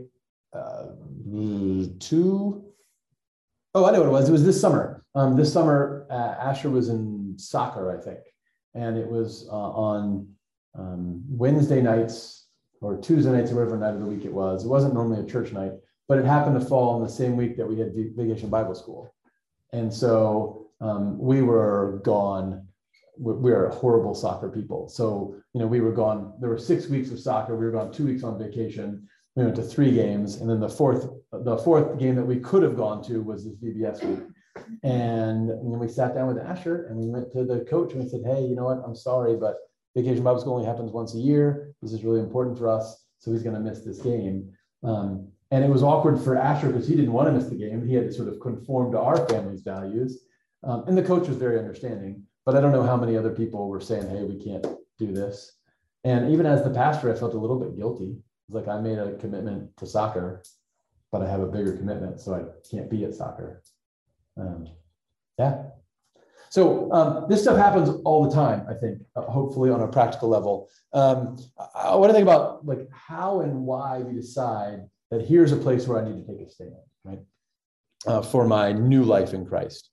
[0.53, 0.87] uh,
[1.99, 2.65] two.
[3.75, 4.29] Oh, I know what it was.
[4.29, 5.05] It was this summer.
[5.15, 8.21] Um, this summer, uh, Asher was in soccer, I think,
[8.75, 10.29] and it was uh, on
[10.79, 12.47] um, Wednesday nights
[12.81, 14.65] or Tuesday nights, or whatever night of the week it was.
[14.65, 15.73] It wasn't normally a church night,
[16.09, 19.13] but it happened to fall on the same week that we had Vacation Bible School,
[19.73, 22.67] and so um, we were gone.
[23.19, 26.35] We are horrible soccer people, so you know we were gone.
[26.41, 27.57] There were six weeks of soccer.
[27.57, 29.09] We were gone two weeks on vacation.
[29.37, 32.63] We went to three games, and then the fourth, the fourth game that we could
[32.63, 34.27] have gone to was this VBS week
[34.83, 38.03] and, and then we sat down with Asher and we went to the coach and
[38.03, 38.83] we said, hey, you know what?
[38.85, 39.57] I'm sorry, but
[39.95, 41.75] vacation Bible school only happens once a year.
[41.83, 43.05] This is really important for us.
[43.19, 44.53] So he's going to miss this game.
[44.83, 47.87] Um, and it was awkward for Asher because he didn't want to miss the game.
[47.87, 50.27] He had to sort of conform to our family's values.
[50.63, 52.25] Um, and the coach was very understanding.
[52.45, 54.67] But I don't know how many other people were saying, hey, we can't
[54.99, 55.53] do this.
[56.05, 58.17] And even as the pastor, I felt a little bit guilty.
[58.49, 60.45] It's like I made a commitment to soccer,
[61.11, 63.63] but I have a bigger commitment, so I can't be at soccer.
[64.37, 64.69] Um,
[65.39, 65.63] yeah.
[66.51, 70.29] So um, this stuff happens all the time, I think, uh, hopefully on a practical
[70.29, 70.69] level.
[70.93, 75.53] Um, I, I want to think about like how and why we decide that here's
[75.53, 76.73] a place where I need to take a stand,
[77.05, 77.21] right?
[78.07, 79.91] Uh, for my new life in Christ.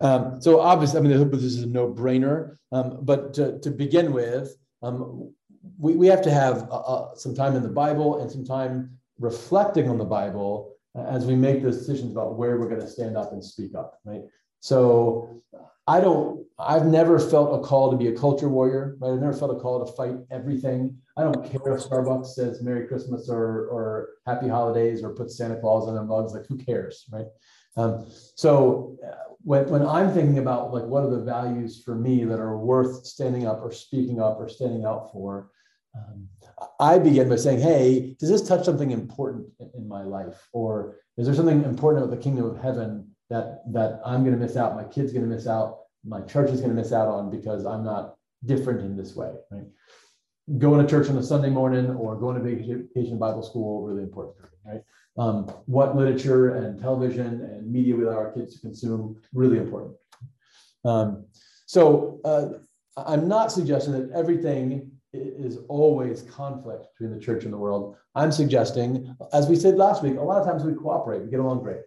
[0.00, 2.56] Um, so obviously, I mean, this is a no-brainer.
[2.72, 5.32] Um, but to, to begin with, um,
[5.78, 8.98] we, we have to have uh, uh, some time in the Bible and some time
[9.20, 13.16] reflecting on the Bible as we make those decisions about where we're going to stand
[13.16, 14.22] up and speak up, right?
[14.60, 15.42] So
[15.86, 19.12] I don't, I've never felt a call to be a culture warrior, right?
[19.12, 20.96] I've never felt a call to fight everything.
[21.16, 25.56] I don't care if Starbucks says Merry Christmas or, or Happy Holidays or puts Santa
[25.56, 27.26] Claus on their mugs, like who cares, right?
[27.76, 32.24] Um, so uh, when, when I'm thinking about like what are the values for me
[32.24, 35.50] that are worth standing up or speaking up or standing out for,
[35.96, 36.28] um,
[36.80, 40.48] I begin by saying, hey, does this touch something important in my life?
[40.52, 44.44] Or is there something important about the kingdom of heaven that, that I'm going to
[44.44, 47.08] miss out, my kid's going to miss out, my church is going to miss out
[47.08, 49.64] on because I'm not different in this way, right?
[50.58, 54.36] Going to church on a Sunday morning or going to vacation Bible school, really important,
[54.66, 54.82] right?
[55.16, 59.94] Um, what literature and television and media we allow our kids to consume, really important.
[60.84, 61.26] Um,
[61.66, 62.48] so uh,
[62.96, 67.96] I'm not suggesting that everything is always conflict between the church and the world.
[68.14, 71.40] I'm suggesting, as we said last week, a lot of times we cooperate, we get
[71.40, 71.82] along great.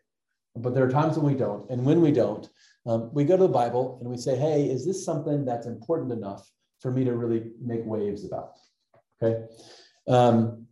[0.56, 1.70] But there are times when we don't.
[1.70, 2.48] And when we don't,
[2.86, 6.12] um, we go to the Bible and we say, hey, is this something that's important
[6.12, 8.54] enough for me to really make waves about?
[9.22, 9.44] Okay.
[10.08, 10.65] Um,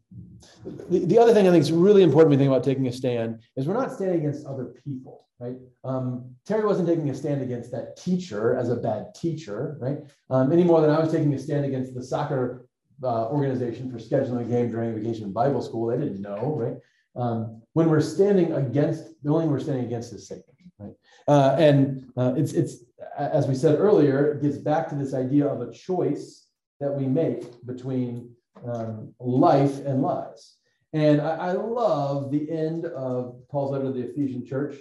[0.66, 2.94] the, the other thing I think is really important when we think about taking a
[2.94, 5.56] stand is we're not standing against other people, right?
[5.84, 10.00] Um, Terry wasn't taking a stand against that teacher as a bad teacher, right?
[10.30, 12.68] Um, any more than I was taking a stand against the soccer
[13.04, 15.88] uh, organization for scheduling a game during vacation Bible school.
[15.88, 16.78] They didn't know, right?
[17.16, 20.44] Um, when we're standing against, the only thing we're standing against is Satan,
[20.80, 20.94] right?
[21.28, 22.78] Uh, and uh, it's, it's,
[23.18, 26.48] as we said earlier, it gets back to this idea of a choice
[26.80, 28.33] that we make between
[28.66, 30.56] um, life and lies.
[30.94, 34.76] And I, I, love the end of Paul's letter to the Ephesian church.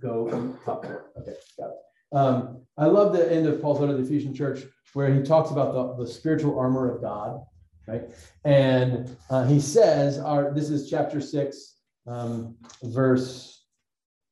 [0.00, 2.16] Go top Okay, got it.
[2.16, 5.50] Um, I love the end of Paul's letter to the Ephesian church where he talks
[5.50, 7.44] about the, the spiritual armor of God,
[7.86, 8.04] right?
[8.44, 13.64] And uh, he says, our, this is chapter six, um, verse,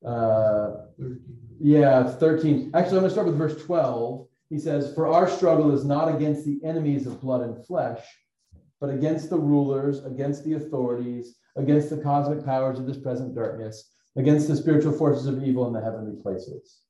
[0.04, 0.72] uh,
[1.60, 2.70] yeah, 13.
[2.74, 4.26] Actually, I'm going to start with verse 12.
[4.48, 8.00] He says, For our struggle is not against the enemies of blood and flesh
[8.80, 13.90] but against the rulers, against the authorities, against the cosmic powers of this present darkness,
[14.16, 16.80] against the spiritual forces of evil in the heavenly places.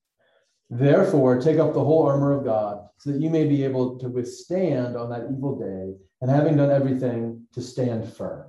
[0.71, 4.09] Therefore, take up the whole armor of God, so that you may be able to
[4.09, 8.47] withstand on that evil day, and having done everything, to stand firm.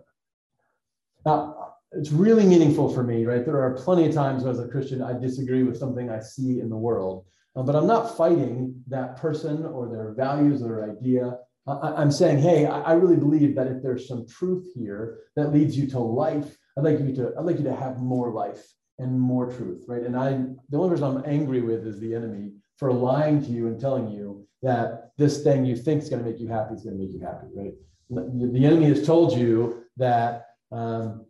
[1.26, 3.44] Now, it's really meaningful for me, right?
[3.44, 6.70] There are plenty of times as a Christian I disagree with something I see in
[6.70, 7.26] the world,
[7.56, 11.38] but I'm not fighting that person or their values or their idea.
[11.68, 15.88] I'm saying, hey, I really believe that if there's some truth here that leads you
[15.88, 18.64] to life, I'd like you to, I'd like you to have more life
[18.98, 20.02] and more truth, right?
[20.02, 23.68] And I, the only person I'm angry with is the enemy for lying to you
[23.68, 26.84] and telling you that this thing you think is going to make you happy is
[26.84, 27.74] going to make you happy, right?
[28.10, 31.26] The enemy has told you that, um,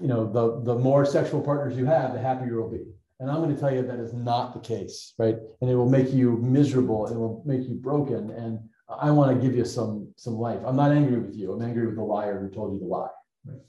[0.00, 2.84] you know, the the more sexual partners you have, the happier you'll be.
[3.18, 5.36] And I'm going to tell you that is not the case, right?
[5.62, 8.30] And it will make you miserable it will make you broken.
[8.30, 10.60] And I want to give you some some life.
[10.64, 11.52] I'm not angry with you.
[11.52, 13.08] I'm angry with the liar who told you to lie.
[13.44, 13.60] Right?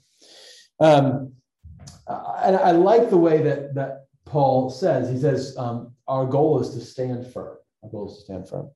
[0.80, 1.32] Um,
[2.08, 5.10] and I like the way that that Paul says.
[5.10, 7.56] He says um, our goal is to stand firm.
[7.82, 8.70] Our goal is to stand firm.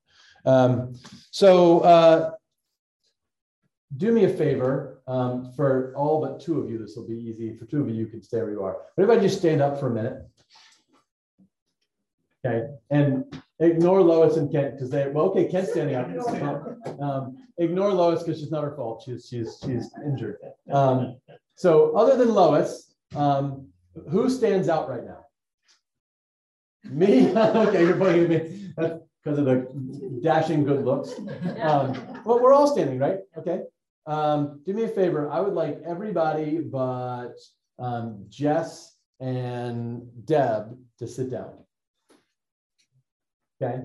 [0.45, 0.95] Um,
[1.31, 2.31] so uh,
[3.97, 5.01] do me a favor.
[5.05, 7.57] Um, for all but two of you, this will be easy.
[7.57, 8.77] For two of you, you can stay where you are.
[8.95, 10.25] But everybody just stand up for a minute.
[12.45, 13.25] Okay, and
[13.63, 16.99] ignore Lois and Kent because they well, okay, Kent's standing up.
[16.99, 19.03] Um, ignore Lois because she's not her fault.
[19.05, 20.37] She's she's she's injured.
[20.71, 21.17] Um,
[21.55, 23.67] so other than Lois, um,
[24.09, 25.25] who stands out right now?
[26.85, 27.31] Me?
[27.37, 28.69] okay, you're pointing at me.
[29.23, 31.13] Because of the dashing good looks.
[31.61, 33.19] Um, well, we're all standing, right?
[33.37, 33.61] Okay.
[34.05, 35.29] Um, do me a favor.
[35.31, 37.35] I would like everybody but
[37.79, 41.53] um, Jess and Deb to sit down.
[43.63, 43.81] Okay.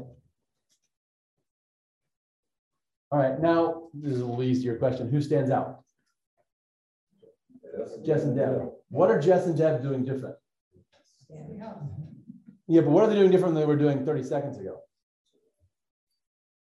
[3.10, 5.08] All right, now this is a little easier question.
[5.08, 5.80] Who stands out?
[8.04, 8.68] Jess and Deb.
[8.90, 10.34] What are Jess and Deb doing different?
[12.66, 14.80] Yeah, but what are they doing different than they were doing 30 seconds ago?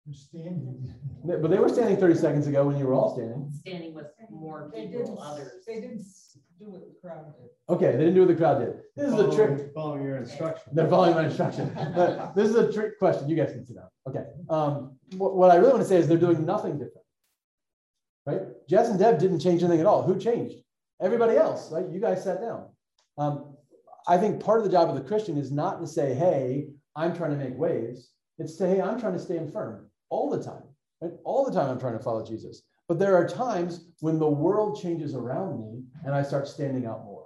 [0.05, 0.93] They're standing.
[1.23, 3.51] But they were standing 30 seconds ago when you were all standing.
[3.61, 5.51] Standing with more They people, didn't, others.
[5.65, 6.05] they didn't
[6.59, 7.49] do what the crowd did.
[7.69, 8.75] Okay, they didn't do what the crowd did.
[8.95, 9.73] This is a trick.
[9.73, 10.71] Following your instruction.
[10.73, 11.71] They're following my instruction.
[11.95, 13.29] But this is a trick question.
[13.29, 13.89] You guys can sit down.
[14.07, 14.23] Okay.
[14.49, 17.05] Um, what, what I really want to say is they're doing nothing different.
[18.25, 18.41] Right?
[18.67, 20.03] Jess and Deb didn't change anything at all.
[20.03, 20.55] Who changed?
[21.01, 21.85] Everybody else, right?
[21.89, 22.69] You guys sat down.
[23.17, 23.55] Um,
[24.07, 27.15] I think part of the job of the Christian is not to say, hey, I'm
[27.15, 28.11] trying to make waves.
[28.37, 30.63] It's to, hey, I'm trying to stand firm all the time.
[31.01, 31.11] Right?
[31.23, 32.63] All the time I'm trying to follow Jesus.
[32.87, 37.03] But there are times when the world changes around me and I start standing out
[37.05, 37.25] more,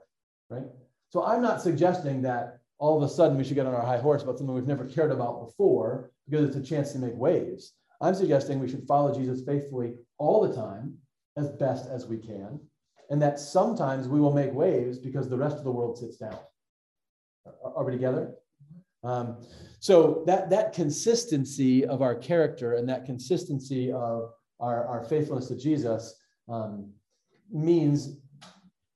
[0.49, 0.64] right?
[1.10, 3.99] So I'm not suggesting that all of a sudden we should get on our high
[3.99, 7.74] horse about something we've never cared about before because it's a chance to make waves.
[8.01, 10.97] I'm suggesting we should follow Jesus faithfully all the time
[11.36, 12.60] as best as we can,
[13.10, 16.38] and that sometimes we will make waves because the rest of the world sits down.
[17.64, 18.36] Are we together?
[19.03, 19.38] Um,
[19.80, 25.55] so that that consistency of our character and that consistency of our, our faithfulness to
[25.55, 26.16] Jesus
[26.47, 26.91] um,
[27.51, 28.18] means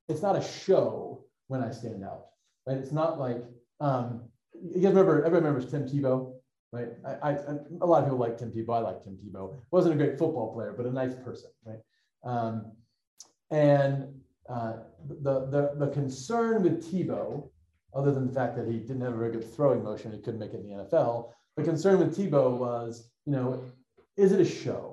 [0.09, 2.26] it's not a show when I stand out,
[2.68, 2.78] right?
[2.78, 3.43] It's not like
[3.80, 5.24] um, you guys remember.
[5.26, 6.34] Everybody remembers Tim Tebow,
[6.72, 6.89] right?
[7.05, 7.38] I, I,
[7.82, 8.76] a lot of people like Tim Tebow.
[8.76, 9.55] I like Tim Tebow.
[9.72, 11.80] wasn't a great football player, but a nice person, right?
[12.24, 12.72] Um,
[13.51, 14.07] and
[14.49, 14.74] uh,
[15.07, 17.49] the, the the concern with Tebow
[17.95, 20.39] other than the fact that he didn't have a very good throwing motion, he couldn't
[20.39, 21.30] make it in the NFL.
[21.55, 23.64] The concern with Tebow was, you know,
[24.18, 24.92] is it a show,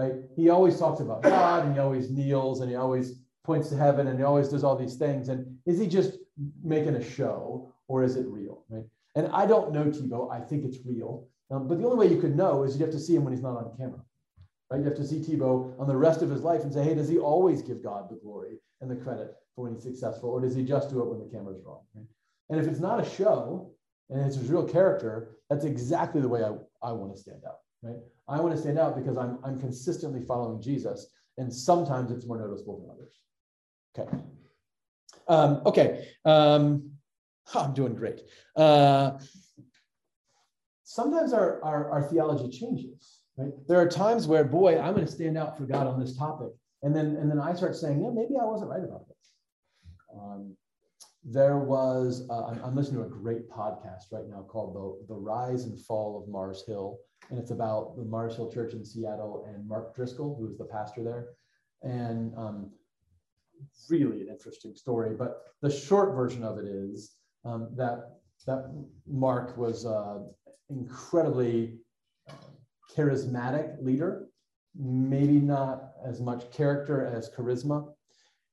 [0.00, 0.14] right?
[0.36, 4.06] He always talks about God and he always kneels and he always points to heaven
[4.08, 5.28] and he always does all these things.
[5.28, 6.18] And is he just
[6.62, 8.84] making a show or is it real, right?
[9.16, 10.32] And I don't know Tebow.
[10.32, 11.28] I think it's real.
[11.50, 13.32] Um, but the only way you could know is you have to see him when
[13.32, 14.00] he's not on camera,
[14.70, 14.78] right?
[14.78, 17.08] You have to see Tebow on the rest of his life and say, hey, does
[17.08, 20.54] he always give God the glory and the credit for when he's successful, or does
[20.54, 21.82] he just do it when the camera's wrong?
[21.94, 22.06] Right?
[22.50, 23.72] And if it's not a show
[24.08, 27.58] and it's his real character, that's exactly the way I, I want to stand out,
[27.82, 27.96] right?
[28.28, 31.06] I want to stand out because I'm, I'm consistently following Jesus.
[31.38, 33.18] And sometimes it's more noticeable than others.
[33.98, 34.24] Okay.
[35.28, 36.08] Um, okay.
[36.24, 36.90] Um,
[37.54, 38.20] I'm doing great.
[38.56, 39.12] Uh,
[40.84, 43.52] sometimes our, our, our theology changes, right?
[43.66, 46.48] There are times where, boy, I'm going to stand out for God on this topic.
[46.82, 49.16] And then, and then I start saying, yeah, maybe I wasn't right about this.
[50.14, 50.56] Um,
[51.24, 55.64] there was uh, I'm, listening to a great podcast right now called the, the rise
[55.64, 56.98] and fall of mars hill.
[57.28, 60.64] And it's about the mars hill church in seattle and mark driscoll who is the
[60.64, 61.28] pastor there.
[61.82, 62.70] And um,
[63.88, 65.14] really an interesting story.
[65.14, 68.16] But the short version of it is um, that
[68.46, 68.72] that
[69.06, 70.20] mark was uh,
[70.70, 71.78] incredibly
[72.28, 72.32] uh,
[72.96, 74.26] charismatic leader.
[74.74, 77.92] Maybe not as much character as charisma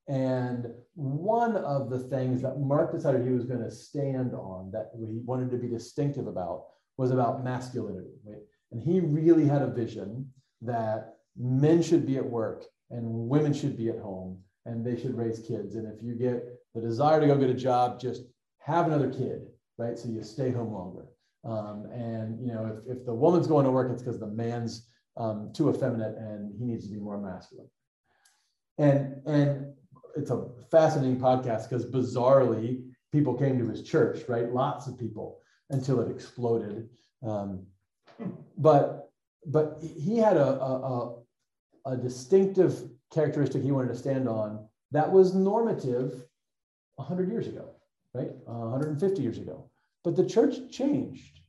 [0.08, 4.91] and one of the things that Mark decided he was going to stand on that
[4.95, 6.66] he wanted to be distinctive about
[6.97, 8.14] was about masculinity.
[8.26, 8.41] Right?
[8.72, 10.32] And he really had a vision
[10.62, 15.16] that men should be at work and women should be at home and they should
[15.16, 15.76] raise kids.
[15.76, 16.43] And if you get
[16.74, 18.24] the desire to go get a job, just
[18.60, 19.41] have another kid,
[19.78, 19.97] right?
[19.97, 21.05] So you stay home longer.
[21.43, 24.88] Um, and you know, if, if the woman's going to work, it's because the man's
[25.18, 27.70] um, too effeminate and he needs to be more masculine.
[28.78, 29.74] And and
[30.18, 34.51] it's a fascinating podcast because bizarrely people came to his church, right?
[34.51, 35.39] Lots of people
[35.70, 36.89] until it exploded.
[37.26, 37.65] Um,
[38.57, 39.11] but
[39.45, 41.15] but he had a, a,
[41.86, 46.26] a distinctive characteristic he wanted to stand on that was normative
[46.95, 47.70] 100 years ago,
[48.13, 48.32] right?
[48.47, 49.70] Uh, 150 years ago.
[50.03, 51.39] But the church changed.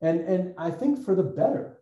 [0.00, 1.78] And, and I think for the better.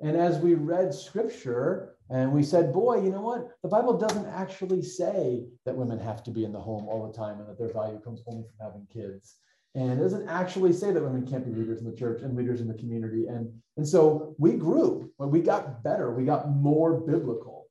[0.00, 3.48] And as we read scripture, and we said, boy, you know what?
[3.62, 7.16] The Bible doesn't actually say that women have to be in the home all the
[7.16, 9.36] time and that their value comes only from having kids.
[9.74, 12.60] And it doesn't actually say that women can't be leaders in the church and leaders
[12.60, 13.26] in the community.
[13.26, 17.66] And, and so we grew, when we got better, we got more biblical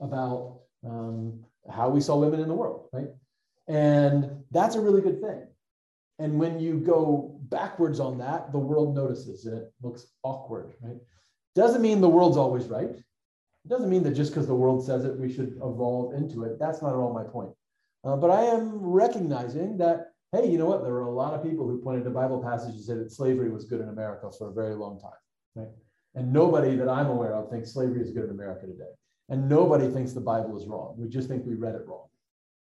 [0.00, 3.08] about um, how we saw women in the world, right?
[3.68, 5.46] And that's a really good thing.
[6.18, 10.96] And when you go backwards on that, the world notices and it looks awkward, right?
[11.54, 12.90] Doesn't mean the world's always right.
[13.64, 16.58] It doesn't mean that just because the world says it, we should evolve into it.
[16.58, 17.50] That's not at all my point.
[18.04, 20.82] Uh, but I am recognizing that, hey, you know what?
[20.82, 23.50] There were a lot of people who pointed to Bible passages and said that slavery
[23.50, 25.12] was good in America for a very long time,
[25.54, 25.68] right?
[26.14, 28.92] And nobody that I'm aware of thinks slavery is good in America today.
[29.30, 30.94] And nobody thinks the Bible is wrong.
[30.98, 32.08] We just think we read it wrong,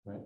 [0.06, 0.22] right?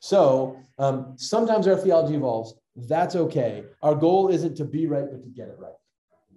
[0.00, 2.54] So um, sometimes our theology evolves.
[2.76, 3.64] That's okay.
[3.82, 5.74] Our goal isn't to be right, but to get it right.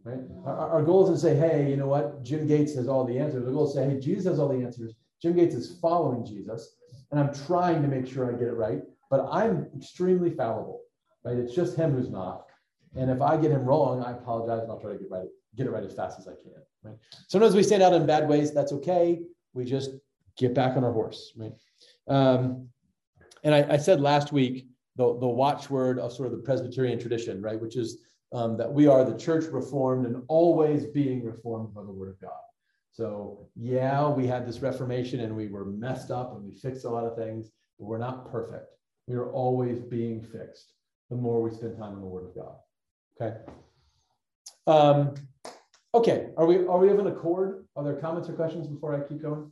[0.08, 0.22] Right?
[0.46, 2.24] Our, our goal is to say, hey, you know what?
[2.24, 3.44] Jim Gates has all the answers.
[3.44, 4.94] The goal is to say, hey, Jesus has all the answers.
[5.22, 6.78] Jim Gates is following Jesus,
[7.12, 10.80] and I'm trying to make sure I get it right, but I'm extremely fallible,
[11.26, 11.36] right?
[11.36, 12.46] It's just him who's not.
[12.96, 15.28] And if I get him wrong, I apologize and I'll try to get right,
[15.58, 16.54] get it right as fast as I can.
[16.84, 16.96] Right.
[17.28, 18.54] Sometimes we stand out in bad ways.
[18.54, 19.20] That's okay.
[19.54, 19.92] We just
[20.38, 21.52] get back on our horse, right?
[22.08, 22.70] Um,
[23.44, 27.42] and I, I said last week the, the watchword of sort of the Presbyterian tradition,
[27.42, 28.04] right, which is
[28.34, 32.22] um, that we are the church reformed and always being reformed by the word of
[32.22, 32.32] God.
[32.92, 36.90] So, yeah, we had this Reformation and we were messed up and we fixed a
[36.90, 38.72] lot of things, but we're not perfect.
[39.08, 40.74] We are always being fixed
[41.10, 42.56] the more we spend time in the word of God.
[43.22, 43.38] Okay.
[44.66, 45.14] Um,
[45.94, 46.30] okay.
[46.38, 47.66] Are we are we of an accord?
[47.76, 49.52] Are there comments or questions before I keep going?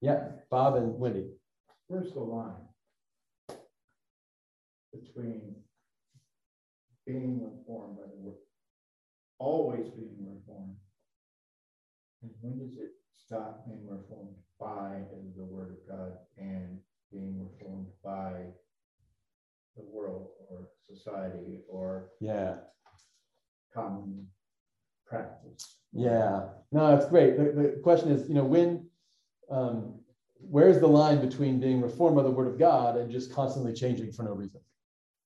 [0.00, 1.28] Yeah, Bob and Wendy.
[1.86, 2.52] Where's the line?
[4.92, 5.54] Between
[7.08, 8.36] being reformed by the word,
[9.38, 10.76] always being reformed.
[12.22, 15.02] And when does it stop being reformed by
[15.36, 16.78] the word of God and
[17.10, 18.32] being reformed by
[19.76, 22.58] the world or society or Yeah.
[23.72, 24.28] common
[25.06, 25.78] practice?
[25.92, 27.38] Yeah, no, that's great.
[27.38, 28.90] The, the question is, you know, when,
[29.48, 30.04] um,
[30.40, 34.12] where's the line between being reformed by the word of God and just constantly changing
[34.12, 34.60] for no reason?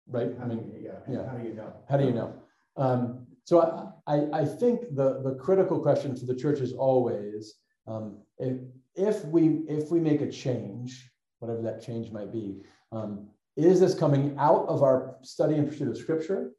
[0.07, 0.31] Right?
[0.37, 1.31] I How do mean, you, yeah, yeah.
[1.31, 1.73] how do you know?
[1.89, 2.35] how do you know?
[2.77, 7.55] Um, so I, I, I think the, the critical question for the church is always,
[7.87, 8.59] um, if,
[8.95, 12.59] if we, if we make a change, whatever that change might be,
[12.93, 16.53] um, is this coming out of our study and pursuit of scripture?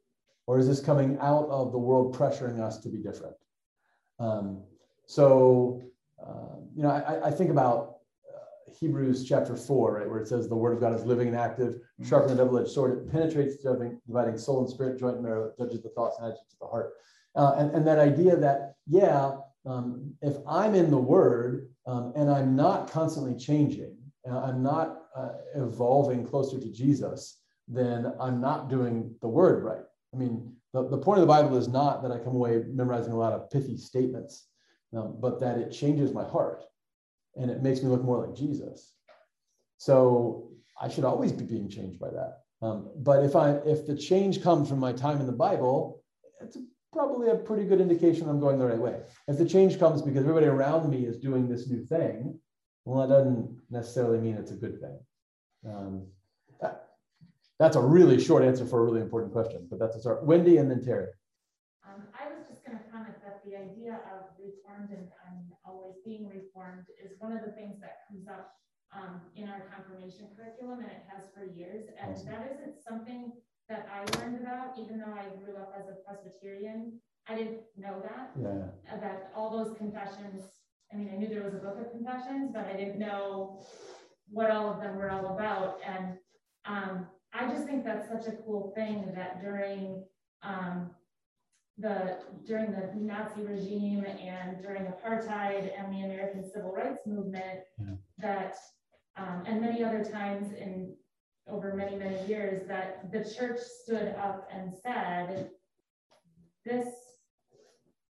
[0.46, 3.34] Or is this coming out of the world pressuring us to be different?
[4.18, 4.62] Um,
[5.06, 5.82] so,
[6.24, 7.93] uh, you know, I, I think about
[8.78, 11.76] Hebrews chapter four, right, where it says the word of God is living and active,
[12.02, 12.98] sharper than a double-edged sword.
[12.98, 16.54] It penetrates, dividing, dividing soul and spirit, joint and marrow, judges the thoughts and attitudes
[16.54, 16.94] of the heart.
[17.36, 19.32] Uh, and, and that idea that, yeah,
[19.66, 23.96] um, if I'm in the word um, and I'm not constantly changing,
[24.28, 29.84] uh, I'm not uh, evolving closer to Jesus, then I'm not doing the word right.
[30.12, 33.12] I mean, the, the point of the Bible is not that I come away memorizing
[33.12, 34.48] a lot of pithy statements,
[34.96, 36.64] um, but that it changes my heart
[37.36, 38.94] and it makes me look more like Jesus.
[39.78, 42.40] So I should always be being changed by that.
[42.62, 46.02] Um, but if I if the change comes from my time in the Bible,
[46.40, 46.56] it's
[46.92, 49.00] probably a pretty good indication I'm going the right way.
[49.28, 52.38] If the change comes because everybody around me is doing this new thing,
[52.84, 54.98] well, that doesn't necessarily mean it's a good thing.
[55.66, 56.06] Um,
[56.60, 56.88] that,
[57.58, 60.24] that's a really short answer for a really important question, but that's a start.
[60.24, 61.08] Wendy and then Terry.
[61.86, 66.28] Um, I was just gonna comment that the idea of reformed and, and always being
[66.28, 68.52] reformed is one of the things that comes up
[68.92, 71.86] um, in our confirmation curriculum, and it has for years.
[72.00, 72.26] And Awesome.
[72.30, 73.32] that isn't something
[73.68, 77.00] that I learned about, even though I grew up as a Presbyterian.
[77.26, 78.96] I didn't know that, Yeah.
[79.00, 80.42] that all those confessions,
[80.92, 83.62] I mean, I knew there was a book of confessions, but I didn't know
[84.28, 85.78] what all of them were all about.
[85.84, 86.18] And
[86.66, 90.04] um, I just think that's such a cool thing that during
[90.42, 90.90] um,
[91.78, 97.94] the during the Nazi regime and during apartheid and the American Civil Rights Movement, Yeah.
[98.18, 98.56] that
[99.16, 100.94] um, and many other times in
[101.48, 105.50] over many many years that the church stood up and said,
[106.64, 106.88] "This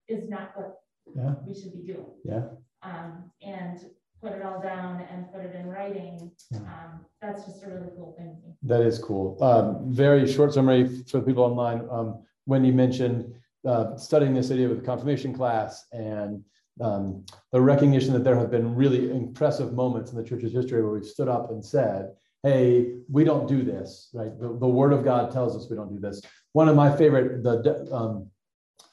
[0.09, 0.81] is not what
[1.15, 1.35] Yeah.
[1.47, 2.49] we should be doing." Yeah.
[2.83, 3.79] Um, and
[4.21, 6.31] put it all down and put it in writing.
[6.51, 6.59] Yeah.
[6.59, 8.37] Um, that's just a really cool thing.
[8.63, 9.43] That is cool.
[9.43, 11.87] Um, very short summary for people online.
[11.91, 13.35] Um, when you mentioned
[13.67, 16.43] uh, studying this idea with the confirmation class and
[16.81, 20.93] um, the recognition that there have been really impressive moments in the church's history where
[20.93, 22.11] we've stood up and said,
[22.43, 24.39] hey, we don't do this, right?
[24.39, 26.21] The, the word of God tells us we don't do this.
[26.53, 28.29] One of my favorite, the um,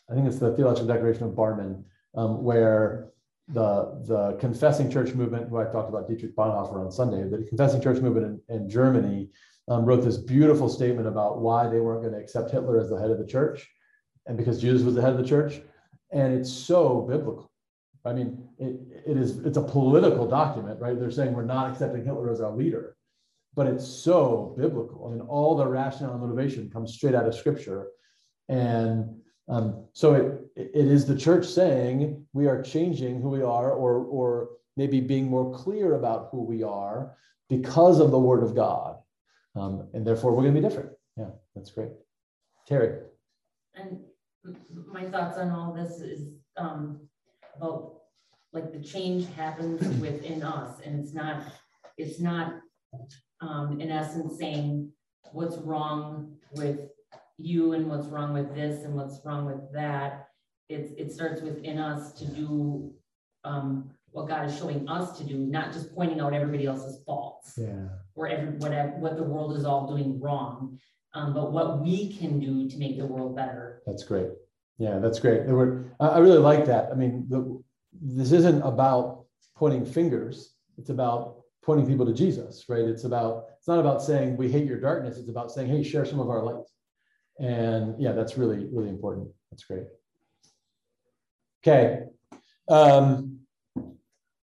[0.10, 1.84] I think it's the Theological Declaration of Barmen,
[2.16, 3.12] um, where
[3.48, 7.82] the, the confessing church movement, who I talked about Dietrich Bonhoeffer on Sunday, the confessing
[7.82, 9.30] church movement in, in Germany
[9.68, 13.00] um, wrote this beautiful statement about why they weren't going to accept Hitler as the
[13.00, 13.70] head of the church,
[14.28, 15.62] and because Jesus was the head of the church,
[16.12, 17.52] and it's so biblical.
[18.06, 21.00] I mean, it, it is it's a political document, right?
[21.00, 22.96] They're saying we're not accepting Hitler as our leader,
[23.56, 25.08] but it's so biblical.
[25.08, 27.88] I mean, all the rationale and motivation comes straight out of Scripture,
[28.50, 33.72] and um, so it it is the church saying we are changing who we are,
[33.72, 37.16] or or maybe being more clear about who we are
[37.50, 38.98] because of the Word of God,
[39.56, 40.92] um, and therefore we're going to be different.
[41.18, 41.92] Yeah, that's great.
[42.68, 43.00] Terry.
[43.76, 44.00] And
[44.92, 47.00] my thoughts on all this is um
[47.58, 47.94] about
[48.54, 51.44] like the change happens within us and it's not,
[51.98, 52.60] it's not
[53.40, 54.92] um in essence saying
[55.32, 56.80] what's wrong with
[57.38, 60.28] you and what's wrong with this and what's wrong with that.
[60.70, 62.94] It's, it starts within us to do
[63.44, 67.54] um what God is showing us to do, not just pointing out everybody else's faults
[67.58, 67.88] Yeah.
[68.14, 70.78] or every, whatever, what the world is all doing wrong.
[71.14, 73.71] Um, but what we can do to make the world better.
[73.86, 74.28] That's great.
[74.78, 75.46] Yeah, that's great.
[75.46, 76.92] There were, I, really like that.
[76.92, 77.62] I mean, the,
[78.02, 79.26] this isn't about
[79.56, 80.56] pointing fingers.
[80.78, 82.84] It's about pointing people to Jesus, right?
[82.84, 85.18] It's about, it's not about saying we hate your darkness.
[85.18, 86.66] It's about saying, hey, share some of our light.
[87.40, 89.30] And yeah, that's really, really important.
[89.52, 89.84] That's great.
[91.64, 92.04] Okay.
[92.68, 93.40] Um,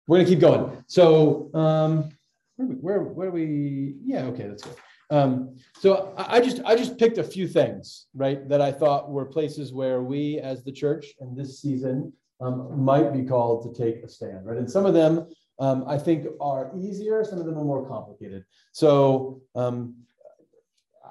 [0.07, 0.83] we're gonna keep going.
[0.87, 2.09] So um,
[2.55, 3.95] where, where, where are we?
[4.03, 4.75] Yeah, okay, that's good.
[5.11, 9.25] Um, so I, just I just picked a few things, right, that I thought were
[9.25, 14.03] places where we as the church in this season um, might be called to take
[14.03, 14.57] a stand, right?
[14.57, 15.27] And some of them
[15.59, 17.23] um, I think are easier.
[17.25, 18.45] Some of them are more complicated.
[18.71, 19.95] So um,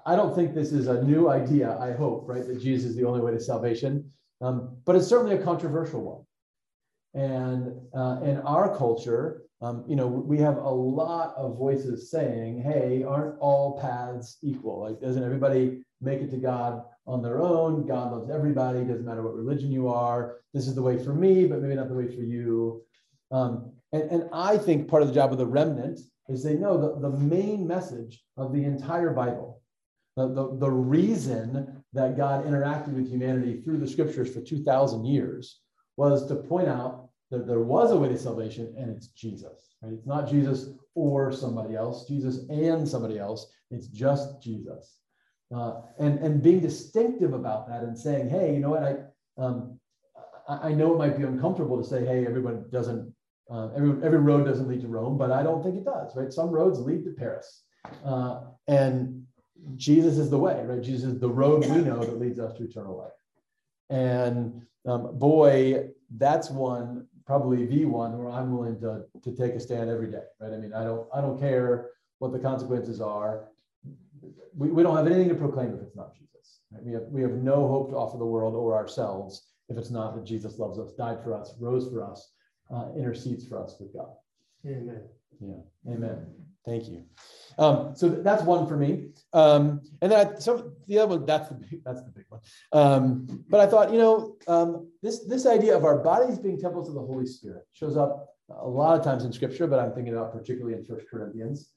[0.06, 1.78] I don't think this is a new idea.
[1.78, 4.10] I hope, right, that Jesus is the only way to salvation.
[4.40, 6.24] Um, but it's certainly a controversial one.
[7.12, 12.62] And uh, in our culture, um, you know, we have a lot of voices saying,
[12.62, 14.80] "Hey, aren't all paths equal?
[14.80, 17.86] Like, doesn't everybody make it to God on their own?
[17.86, 18.84] God loves everybody.
[18.84, 20.38] Doesn't matter what religion you are.
[20.54, 22.82] This is the way for me, but maybe not the way for you."
[23.30, 26.80] Um, and, and I think part of the job of the remnant is they know
[26.80, 29.60] the, the main message of the entire Bible,
[30.16, 35.60] the, the, the reason that God interacted with humanity through the scriptures for 2,000 years
[35.96, 39.74] was to point out that there was a way to salvation and it's Jesus.
[39.82, 39.92] Right?
[39.92, 43.52] It's not Jesus or somebody else, Jesus and somebody else.
[43.70, 44.98] It's just Jesus.
[45.54, 48.96] Uh, and, and being distinctive about that and saying, hey, you know what, I,
[49.42, 49.78] um,
[50.48, 53.12] I know it might be uncomfortable to say, hey, everyone doesn't,
[53.50, 56.32] uh, every, every road doesn't lead to Rome, but I don't think it does, right?
[56.32, 57.62] Some roads lead to Paris.
[58.04, 59.24] Uh, and
[59.76, 60.80] Jesus is the way, right?
[60.80, 63.12] Jesus is the road we know that leads us to eternal life.
[63.90, 69.60] And um, boy, that's one probably the one where I'm willing to, to take a
[69.60, 70.52] stand every day, right?
[70.52, 73.48] I mean, I don't, I don't care what the consequences are.
[74.56, 76.60] We, we don't have anything to proclaim if it's not Jesus.
[76.72, 76.82] Right?
[76.82, 80.14] We, have, we have no hope to offer the world or ourselves if it's not
[80.16, 82.32] that Jesus loves us, died for us, rose for us,
[82.74, 84.10] uh, intercedes for us with God.
[84.66, 85.02] Amen.
[85.40, 86.26] Yeah, amen.
[86.66, 87.04] Thank you.
[87.60, 89.10] Um, so that's one for me.
[89.34, 92.40] Um, and then I, so the other one, that's the big, that's the big one.
[92.72, 96.88] Um, but I thought, you know, um, this this idea of our bodies being temples
[96.88, 100.14] of the Holy Spirit shows up a lot of times in Scripture, but I'm thinking
[100.14, 101.70] about particularly in First Corinthians.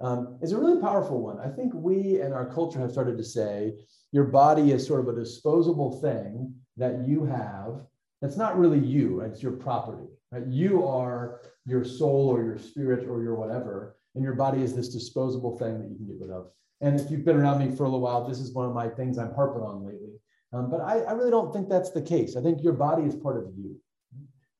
[0.00, 1.38] Um, is a really powerful one.
[1.38, 3.74] I think we and our culture have started to say
[4.12, 7.82] your body is sort of a disposable thing that you have.
[8.20, 9.20] That's not really you.
[9.20, 10.08] It's your property.
[10.32, 10.46] Right?
[10.46, 14.88] You are your soul or your spirit or your whatever and your body is this
[14.88, 16.50] disposable thing that you can get rid of.
[16.80, 18.88] And if you've been around me for a little while, this is one of my
[18.88, 20.12] things I'm harping on lately.
[20.52, 22.36] Um, but I, I really don't think that's the case.
[22.36, 23.76] I think your body is part of you,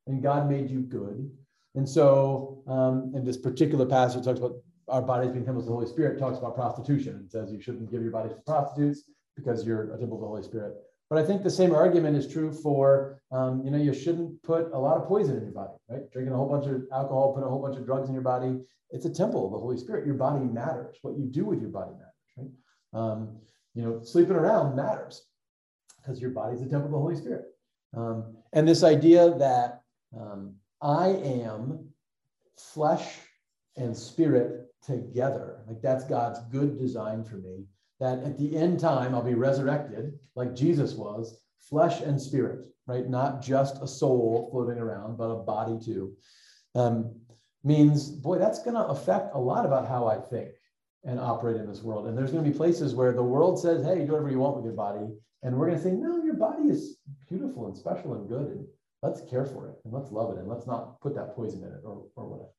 [0.07, 1.31] and God made you good.
[1.75, 4.57] And so, um, in this particular passage, talks about
[4.89, 7.91] our bodies being temples of the Holy Spirit, talks about prostitution and says you shouldn't
[7.91, 9.05] give your bodies to prostitutes
[9.37, 10.75] because you're a temple of the Holy Spirit.
[11.11, 14.71] But I think the same argument is true for, um, you know, you shouldn't put
[14.73, 16.09] a lot of poison in your body, right?
[16.13, 18.61] Drinking a whole bunch of alcohol, putting a whole bunch of drugs in your body.
[18.91, 20.07] It's a temple of the Holy Spirit.
[20.07, 20.97] Your body matters.
[21.03, 23.01] What you do with your body matters, right?
[23.01, 23.39] Um,
[23.75, 25.27] you know, sleeping around matters
[25.97, 27.47] because your body's a temple of the Holy Spirit.
[27.97, 29.83] Um, and this idea that
[30.17, 31.89] um, I am
[32.57, 33.17] flesh
[33.77, 37.65] and spirit together, like that's God's good design for me
[38.01, 43.09] that at the end time I'll be resurrected like Jesus was, flesh and spirit, right?
[43.09, 46.15] Not just a soul floating around, but a body too.
[46.75, 47.15] Um,
[47.63, 50.51] means, boy, that's going to affect a lot about how I think
[51.05, 52.07] and operate in this world.
[52.07, 54.57] And there's going to be places where the world says, hey, do whatever you want
[54.57, 55.07] with your body.
[55.43, 56.99] And we're going to say, no, your body is
[57.29, 58.49] beautiful and special and good.
[58.49, 58.67] And
[59.03, 61.71] let's care for it and let's love it and let's not put that poison in
[61.71, 62.51] it or, or whatever.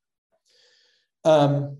[1.23, 1.77] Um,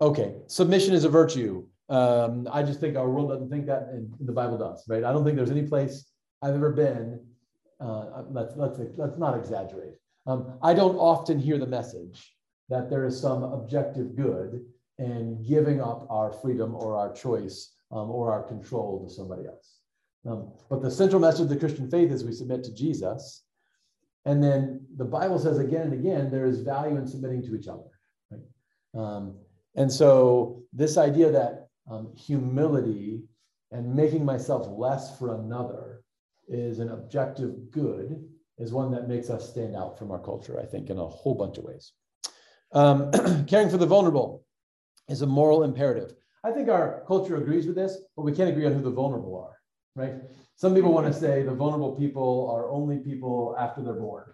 [0.00, 1.66] okay, submission is a virtue.
[1.90, 5.02] Um, I just think our world doesn't think that, and the Bible does, right?
[5.02, 6.06] I don't think there's any place
[6.40, 7.20] I've ever been.
[7.80, 9.94] Uh, let's let's let's not exaggerate.
[10.26, 12.36] Um, I don't often hear the message
[12.68, 14.64] that there is some objective good
[14.98, 19.80] in giving up our freedom or our choice um, or our control to somebody else.
[20.26, 23.44] Um, but the central message of the Christian faith is we submit to Jesus.
[24.26, 27.66] And then the Bible says again and again, there is value in submitting to each
[27.66, 27.88] other.
[28.30, 28.42] Right?
[28.94, 29.38] Um,
[29.74, 33.22] and so this idea that um, humility
[33.72, 36.02] and making myself less for another
[36.48, 38.24] is an objective good,
[38.58, 41.34] is one that makes us stand out from our culture, I think, in a whole
[41.34, 41.92] bunch of ways.
[42.72, 43.10] Um,
[43.46, 44.44] caring for the vulnerable
[45.08, 46.12] is a moral imperative.
[46.44, 49.36] I think our culture agrees with this, but we can't agree on who the vulnerable
[49.36, 49.56] are,
[49.94, 50.14] right?
[50.56, 54.24] Some people want to say the vulnerable people are only people after they're born,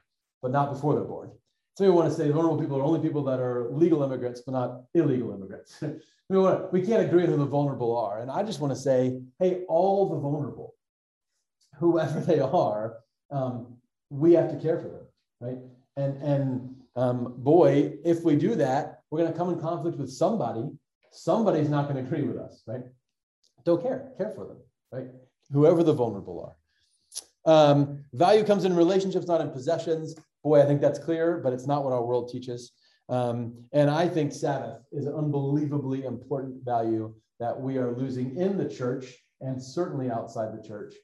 [0.43, 1.31] but not before they're born.
[1.77, 4.53] Some people want to say vulnerable people are only people that are legal immigrants, but
[4.53, 5.83] not illegal immigrants.
[6.29, 8.21] we, want, we can't agree on who the vulnerable are.
[8.21, 10.75] And I just want to say, hey, all the vulnerable,
[11.79, 12.99] whoever they are,
[13.31, 13.77] um,
[14.11, 15.07] we have to care for them,
[15.41, 15.59] right?
[15.97, 20.11] And and um, boy, if we do that, we're going to come in conflict with
[20.11, 20.69] somebody.
[21.13, 22.83] Somebody's not going to agree with us, right?
[23.65, 24.59] Don't care, care for them,
[24.93, 25.07] right?
[25.53, 26.57] Whoever the vulnerable are.
[27.47, 30.17] Um, value comes in relationships, not in possessions.
[30.43, 32.73] Boy, I think that's clear, but it's not what our world teaches.
[33.09, 38.57] Um, and I think Sabbath is an unbelievably important value that we are losing in
[38.57, 40.95] the church and certainly outside the church.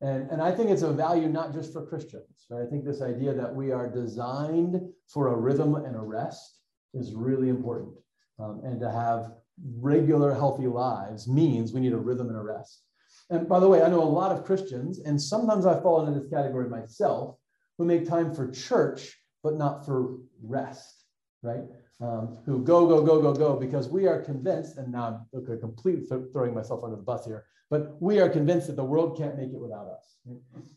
[0.00, 2.62] And, and I think it's a value not just for Christians, right?
[2.62, 6.60] I think this idea that we are designed for a rhythm and a rest
[6.94, 7.94] is really important.
[8.38, 9.32] Um, and to have
[9.78, 12.84] regular, healthy lives means we need a rhythm and a rest.
[13.28, 16.18] And by the way, I know a lot of Christians, and sometimes I fall into
[16.18, 17.36] this category myself,
[17.76, 20.99] who make time for church, but not for rest,
[21.42, 21.64] right?
[22.00, 25.60] Um, who go, go, go, go, go, because we are convinced, and now I'm okay,
[25.60, 29.16] completely th throwing myself under the bus here, but we are convinced that the world
[29.16, 30.16] can't make it without us.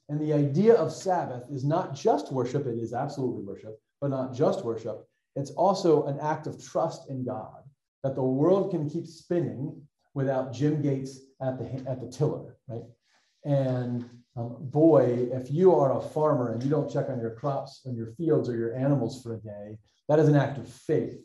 [0.10, 4.34] And the idea of Sabbath is not just worship, it is absolutely worship, but not
[4.34, 5.08] just worship.
[5.36, 7.62] It's also an act of trust in God
[8.04, 9.82] that the world can keep spinning
[10.14, 12.84] without Jim Gates at the, at the tiller, right?
[13.46, 17.82] And um, boy, if you are a farmer and you don't check on your crops
[17.86, 19.78] and your fields or your animals for a day,
[20.10, 21.22] that is an act of faith,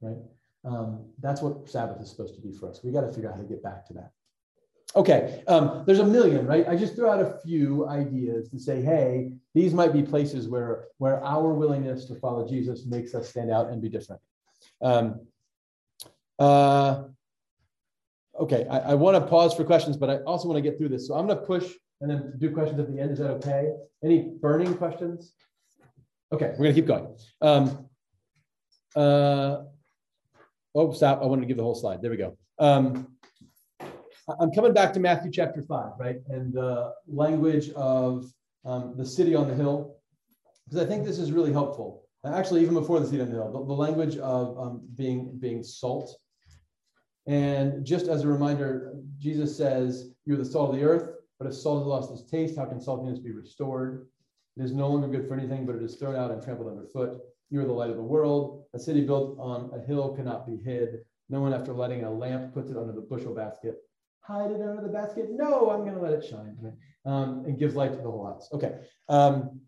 [0.00, 0.16] right?
[0.64, 2.80] Um, that's what Sabbath is supposed to be for us.
[2.82, 4.12] We got to figure out how to get back to that.
[4.96, 6.68] Okay, um, there's a million, right?
[6.68, 10.84] I just threw out a few ideas to say, hey, these might be places where
[10.98, 14.22] where our willingness to follow Jesus makes us stand out and be different.
[14.80, 15.26] Um,
[16.38, 17.04] uh,
[18.38, 20.90] okay, I, I want to pause for questions, but I also want to get through
[20.90, 21.08] this.
[21.08, 21.72] So I'm going to push
[22.04, 23.12] and then do questions at the end.
[23.12, 23.72] Is that okay?
[24.04, 25.32] Any burning questions?
[26.32, 27.16] Okay, we're to keep going.
[27.40, 27.88] Um,
[28.94, 29.62] uh,
[30.74, 31.22] oh, stop.
[31.22, 32.02] I wanted to give the whole slide.
[32.02, 32.36] There we go.
[32.58, 33.08] Um,
[34.38, 36.16] I'm coming back to Matthew chapter 5, right?
[36.28, 38.26] And the language of
[38.66, 39.96] um, the city on the hill,
[40.66, 42.02] because I think this is really helpful.
[42.26, 45.62] Actually, even before the city on the hill, the, the language of um, being, being
[45.62, 46.14] salt.
[47.26, 51.54] And just as a reminder, Jesus says, You're the salt of the earth, but if
[51.54, 54.06] salt has lost its taste, how can saltiness be restored?
[54.56, 57.20] It is no longer good for anything, but it is thrown out and trampled underfoot.
[57.50, 58.64] You are the light of the world.
[58.74, 61.00] A city built on a hill cannot be hid.
[61.28, 63.76] No one, after lighting a lamp, puts it under the bushel basket
[64.24, 65.26] hide it under the basket.
[65.30, 66.56] No, I'm going to let it shine.
[67.04, 68.48] Um, and gives light to the whole house.
[68.52, 68.78] Okay.
[69.08, 69.60] Um,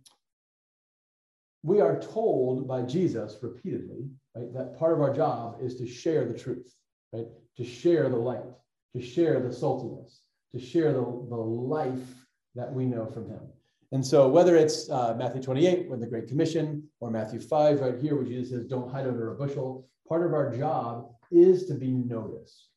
[1.63, 6.25] we are told by Jesus repeatedly, right, that part of our job is to share
[6.25, 6.75] the truth,
[7.13, 7.27] right?
[7.59, 8.45] To share the light,
[8.95, 10.21] to share the saltiness,
[10.53, 12.15] to share the, the life
[12.55, 13.41] that we know from him.
[13.93, 17.99] And so whether it's uh, Matthew 28 with the Great Commission or Matthew 5 right
[18.01, 21.75] here where Jesus says, don't hide under a bushel, part of our job is to
[21.75, 22.69] be noticed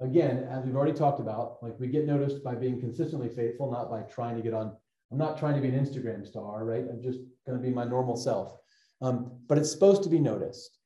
[0.00, 3.90] again, as we've already talked about, like we get noticed by being consistently faithful, not
[3.90, 4.76] by trying to get on.
[5.10, 6.84] I'm not trying to be an Instagram star, right?
[6.90, 8.56] I'm just going to be my normal self.
[9.00, 10.78] Um, but it's supposed to be noticed.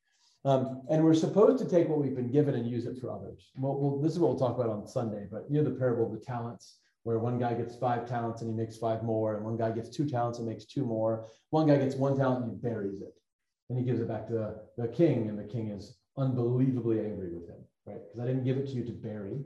[0.44, 3.50] Um, and we're supposed to take what we've been given and use it for others.
[3.58, 6.12] Well, this is what we'll talk about on Sunday, but you know the parable of
[6.12, 9.56] the talents, where one guy gets five talents and he makes five more, and one
[9.56, 11.26] guy gets two talents and makes two more.
[11.50, 13.14] One guy gets one talent and he buries it.
[13.68, 17.32] And he gives it back to the, the king, and the king is unbelievably angry
[17.32, 18.00] with him right?
[18.06, 19.38] Because I didn't give it to you to bury.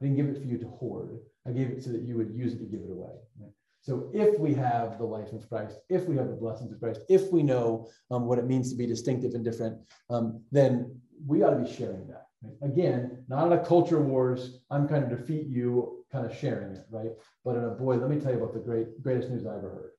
[0.00, 1.18] I didn't give it for you to hoard.
[1.46, 3.12] I gave it so that you would use it to give it away.
[3.40, 3.52] Right?
[3.82, 7.00] So if we have the life of Christ, if we have the blessings of Christ,
[7.08, 9.78] if we know um, what it means to be distinctive and different,
[10.08, 12.26] um, then we ought to be sharing that.
[12.42, 12.70] Right?
[12.70, 16.86] Again, not in a culture wars, I'm kind of defeat you, kind of sharing it,
[16.90, 17.10] right?
[17.44, 19.70] But in a boy, let me tell you about the great greatest news I ever
[19.70, 19.90] heard.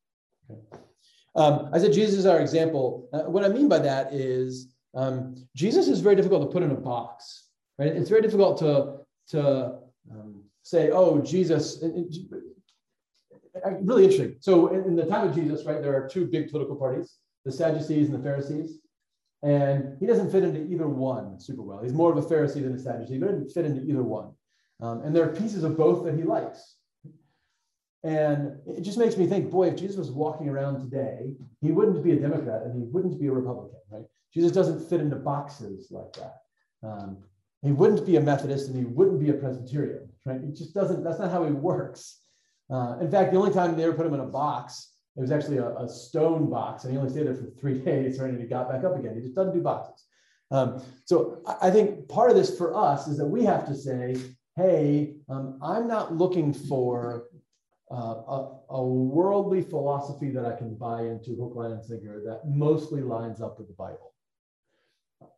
[0.50, 0.84] Okay?
[1.36, 3.10] Um, I said Jesus is our example.
[3.12, 6.72] Uh, what I mean by that is um, Jesus is very difficult to put in
[6.72, 7.44] a box
[7.78, 7.90] right?
[7.90, 9.76] It's very difficult to, to
[10.12, 12.44] um, say, oh, Jesus, it, it,
[13.82, 14.36] really interesting.
[14.40, 17.52] So in, in, the time of Jesus, right, there are two big political parties, the
[17.52, 18.80] Sadducees and the Pharisees.
[19.44, 21.82] And he doesn't fit into either one super well.
[21.84, 24.32] He's more of a Pharisee than a Sadducee, but he doesn't fit into either one.
[24.82, 26.76] Um, and there are pieces of both that he likes.
[28.04, 32.04] And it just makes me think, boy, if Jesus was walking around today, he wouldn't
[32.04, 34.04] be a Democrat and he wouldn't be a Republican, right?
[34.34, 36.42] Jesus doesn't fit into boxes like that.
[36.82, 37.18] Um,
[37.62, 40.42] he wouldn't be a Methodist and he wouldn't be a Presbyterian, right?
[40.42, 42.23] It just doesn't, that's not how he works.
[42.70, 45.32] Uh, in fact, the only time they ever put him in a box, it was
[45.32, 48.30] actually a, a, stone box and he only stayed there for three days, right?
[48.30, 49.16] And he got back up again.
[49.16, 50.06] He just doesn't do boxes.
[50.52, 54.16] Um, so I think part of this for us is that we have to say,
[54.56, 57.26] hey, um, I'm not looking for
[57.92, 62.48] uh, a, a, worldly philosophy that I can buy into hook, line, and sinker that
[62.48, 64.14] mostly lines up with the Bible.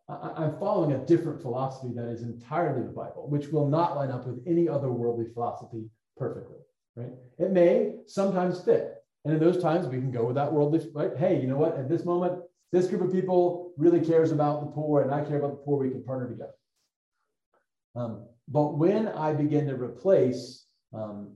[0.07, 4.11] I, am following a different philosophy that is entirely the Bible, which will not line
[4.11, 6.59] up with any other worldly philosophy perfectly,
[6.95, 7.11] right?
[7.37, 8.95] It may sometimes fit.
[9.23, 11.11] And in those times, we can go with that worldly, right?
[11.17, 11.77] Hey, you know what?
[11.77, 12.41] At this moment,
[12.71, 15.83] this group of people really cares about the poor and I care about the poor,
[15.83, 16.53] we can partner together.
[17.95, 21.33] Um, but when I begin to replace um,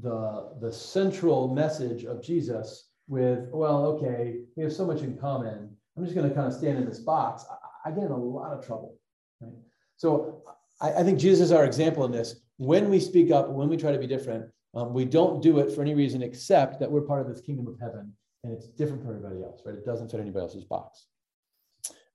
[0.00, 5.76] the, the central message of Jesus with, well, okay, we have so much in common
[5.96, 8.16] I'm just going to kind of stand in this box, I, I get in a
[8.16, 8.96] lot of trouble.
[9.40, 9.52] Right?
[9.96, 10.42] So
[10.80, 12.40] I, I, think Jesus is our example in this.
[12.56, 15.68] When we speak up, when we try to be different, Um, we don't do it
[15.72, 19.02] for any reason except that we're part of this kingdom of heaven and it's different
[19.02, 19.74] from everybody else, right?
[19.74, 21.06] It doesn't fit anybody else's box.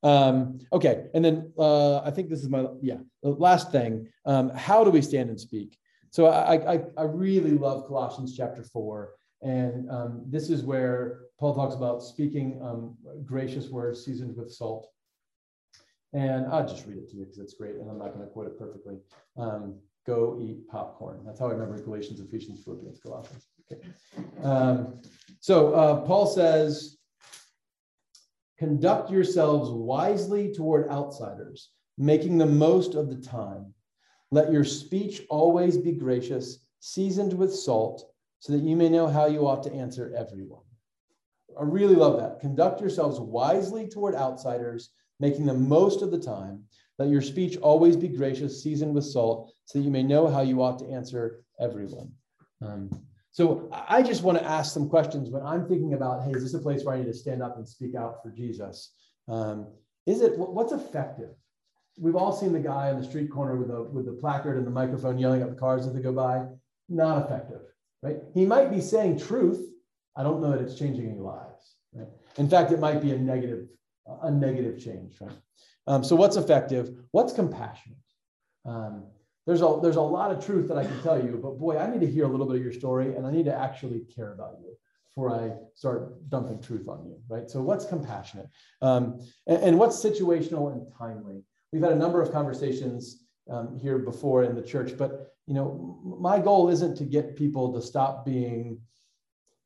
[0.03, 4.07] Um, okay, and then uh, I think this is my yeah the last thing.
[4.25, 5.77] Um, how do we stand and speak?
[6.11, 8.97] So I, I I really love Colossians chapter four,
[9.41, 10.99] and um, this is where
[11.39, 14.87] Paul talks about speaking um, gracious words seasoned with salt.
[16.13, 18.31] And I'll just read it to you because it's great, and I'm not going to
[18.33, 18.97] quote it perfectly.
[19.37, 19.63] Um,
[20.09, 21.21] go eat popcorn.
[21.25, 23.43] That's how I remember Galatians, Ephesians, Philippians, Colossians.
[23.71, 23.81] Okay.
[24.43, 25.01] Um,
[25.39, 26.97] so uh, Paul says,
[28.57, 33.73] conduct yourselves wisely toward outsiders, making the most of the time.
[34.31, 39.25] Let your speech always be gracious, seasoned with salt, so that you may know how
[39.27, 40.67] you ought to answer everyone.
[41.59, 42.39] I really love that.
[42.39, 44.89] Conduct yourselves wisely toward outsiders,
[45.19, 46.63] making the most of the time.
[46.99, 50.41] Let your speech always be gracious, seasoned with salt, so that you may know how
[50.41, 52.11] you ought to answer everyone.
[52.61, 52.91] Um,
[53.31, 56.53] so I just want to ask some questions when I'm thinking about, hey, is this
[56.55, 58.93] a place where I need to stand up and speak out for Jesus?
[59.29, 59.67] Um,
[60.05, 61.29] is it what's effective?
[61.97, 64.67] We've all seen the guy on the street corner with the with the placard and
[64.67, 66.45] the microphone yelling at the cars as they go by.
[66.89, 67.61] Not effective,
[68.01, 68.17] right?
[68.33, 69.65] He might be saying truth.
[70.17, 71.75] I don't know that it's changing any lives.
[71.93, 72.07] Right?
[72.37, 73.67] In fact, it might be a negative
[74.23, 75.15] a negative change.
[75.21, 75.31] Right?
[75.89, 76.91] Um, so what's effective?
[77.11, 77.97] What's compassionate?
[78.63, 79.05] Um,
[79.47, 81.89] there's a there's a lot of truth that I can tell you, but boy, I
[81.89, 84.33] need to hear a little bit of your story, and I need to actually care
[84.33, 84.77] about you
[85.07, 87.49] before I start dumping truth on you, right?
[87.49, 88.47] So what's compassionate,
[88.83, 91.43] um, and, and, what's situational and timely?
[91.73, 95.99] We've had a number of conversations um, here before in the church, but you know,
[96.03, 98.79] my goal isn't to get people to stop being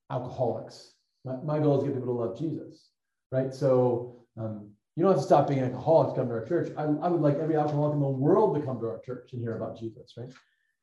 [0.09, 0.93] alcoholics.
[1.25, 2.87] My, my goal is to get people to love Jesus,
[3.33, 3.53] right?
[3.53, 6.71] So um, you don't have to stop being an alcoholic to come to our church.
[6.77, 9.41] I, I would like every alcoholic in the world to come to our church and
[9.41, 10.31] hear about Jesus, right?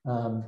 [0.07, 0.45] Um,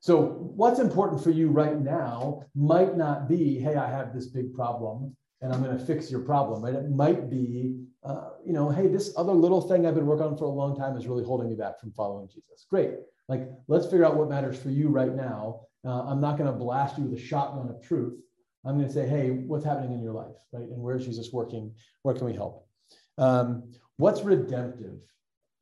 [0.00, 4.54] so, what's important for you right now might not be, hey, I have this big
[4.54, 6.74] problem and I'm going to fix your problem, right?
[6.74, 10.36] It might be, uh, you know, hey, this other little thing I've been working on
[10.36, 12.66] for a long time is really holding me back from following Jesus.
[12.70, 12.94] Great.
[13.28, 15.60] Like, let's figure out what matters for you right now.
[15.84, 18.18] Uh, I'm not going to blast you with a shotgun of truth.
[18.64, 20.62] I'm going to say, hey, what's happening in your life, right?
[20.64, 21.72] And where's Jesus working?
[22.02, 22.65] Where can we help?
[23.18, 25.00] Um, what's redemptive?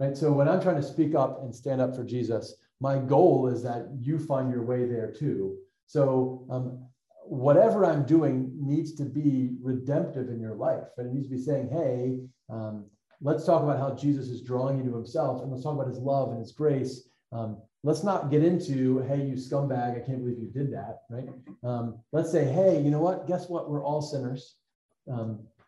[0.00, 0.16] Right.
[0.16, 3.62] So when I'm trying to speak up and stand up for Jesus, my goal is
[3.62, 5.57] that you find your way there too.
[5.86, 6.84] So um,
[7.24, 10.88] whatever I'm doing needs to be redemptive in your life.
[10.98, 12.18] And it needs to be saying, hey,
[12.50, 12.86] um,
[13.20, 15.98] let's talk about how Jesus is drawing you to himself and let's talk about his
[15.98, 17.09] love and his grace.
[17.32, 21.28] Um, let's not get into, hey, you scumbag, I can't believe you did that, right?
[21.62, 23.26] Um, let's say, hey, you know what?
[23.26, 23.70] Guess what?
[23.70, 24.57] We're all sinners.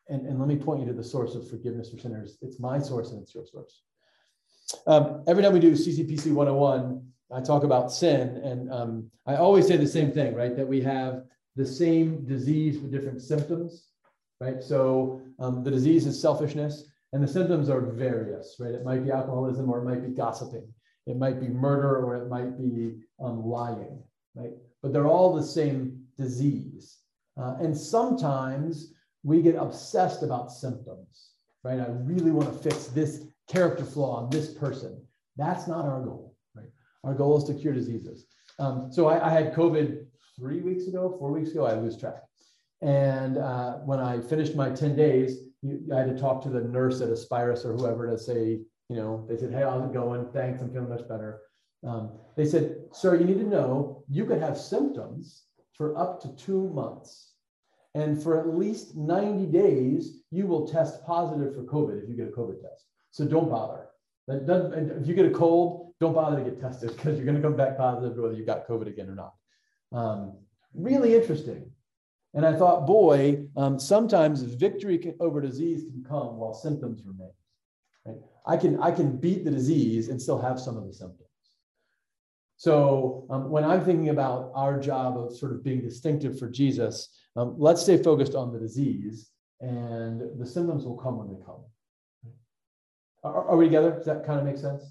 [0.09, 2.39] And, and let me point you to the source of forgiveness for sinners.
[2.41, 3.83] It's my source and it's your source.
[4.87, 7.03] Um, every time we do CCPC 101,
[7.33, 10.57] I talk about sin, and um, I always say the same thing, right?
[10.57, 11.25] That we have
[11.57, 13.89] the same disease with different symptoms,
[14.41, 14.63] right?
[14.63, 18.75] So um, the disease is selfishness, and the symptoms are various, right?
[18.75, 20.69] It might be alcoholism, or it might be gossiping,
[21.07, 24.03] it might be murder, or it might be um, lying,
[24.37, 24.53] right?
[24.83, 26.99] But they're all the same disease.
[27.37, 28.93] Uh, and sometimes
[29.27, 31.33] we get obsessed about symptoms,
[31.65, 31.81] right?
[31.81, 35.03] I really want to fix this character flaw on this person.
[35.37, 36.69] That's not our goal, right?
[37.03, 38.27] Our goal is to cure diseases.
[38.61, 40.07] Um, so I, I, had COVID
[40.39, 42.23] three weeks ago, four weeks ago, I lose track.
[42.83, 46.61] And uh, when I finished my 10 days, you, I had to talk to the
[46.61, 50.29] nurse at Aspirus or whoever to say, you know, they said, hey, how's it going?
[50.33, 51.41] Thanks, I'm feeling much better.
[51.85, 55.43] Um, they said, sir, you need to know you could have symptoms
[55.75, 57.33] for up to two months.
[57.97, 62.29] And for at least 90 days, you will test positive for COVID if you get
[62.29, 62.85] a COVID test.
[63.11, 63.87] So don't bother.
[64.29, 67.57] If you get a cold, don't bother to get tested because you're going to come
[67.57, 69.33] back positive whether you got COVID again or not.
[69.93, 70.37] Um,
[70.75, 71.71] really interesting.
[72.35, 77.33] And I thought, boy, um, sometimes victory over disease can come while symptoms remain.
[78.05, 78.19] Right?
[78.45, 81.23] I can I can beat the disease and still have some of the symptoms.
[82.59, 87.09] So um, when I'm thinking about our job of sort of being distinctive for Jesus,
[87.37, 89.31] um, let's stay focused on the disease,
[89.61, 91.65] and the symptoms will come when they come.
[93.25, 93.93] Are, are we together?
[93.93, 94.83] Does that kind of make sense?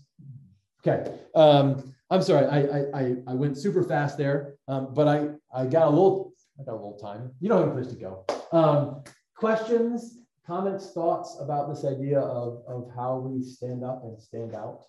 [0.85, 1.11] Okay.
[1.33, 5.87] Um, I'm sorry, I, I, I went super fast there, um, but I, I got
[5.87, 7.31] a little I got a little time.
[7.39, 8.25] You don't have a place to go.
[8.51, 9.03] Um,
[9.35, 14.85] questions, comments, thoughts about this idea of, of how we stand up and stand out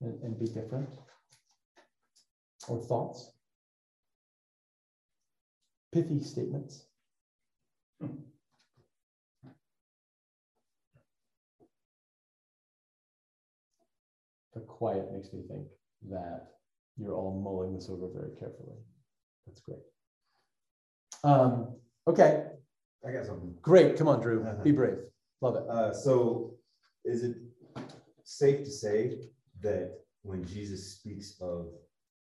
[0.00, 0.88] and, and be different?
[2.68, 3.32] Or thoughts?
[5.92, 6.84] Pithy statements.
[8.00, 8.08] The
[14.66, 15.66] quiet makes me think
[16.10, 16.48] that
[16.96, 18.76] you're all mulling this over very carefully.
[19.46, 19.78] That's great.
[21.24, 21.74] Um,
[22.06, 22.44] okay,
[23.06, 23.54] I got something.
[23.62, 23.96] great.
[23.96, 24.44] Come on, Drew.
[24.62, 24.98] Be brave.
[25.40, 25.68] Love it.
[25.68, 26.54] Uh, so
[27.04, 27.36] is it
[28.24, 29.18] safe to say
[29.62, 31.68] that when Jesus speaks of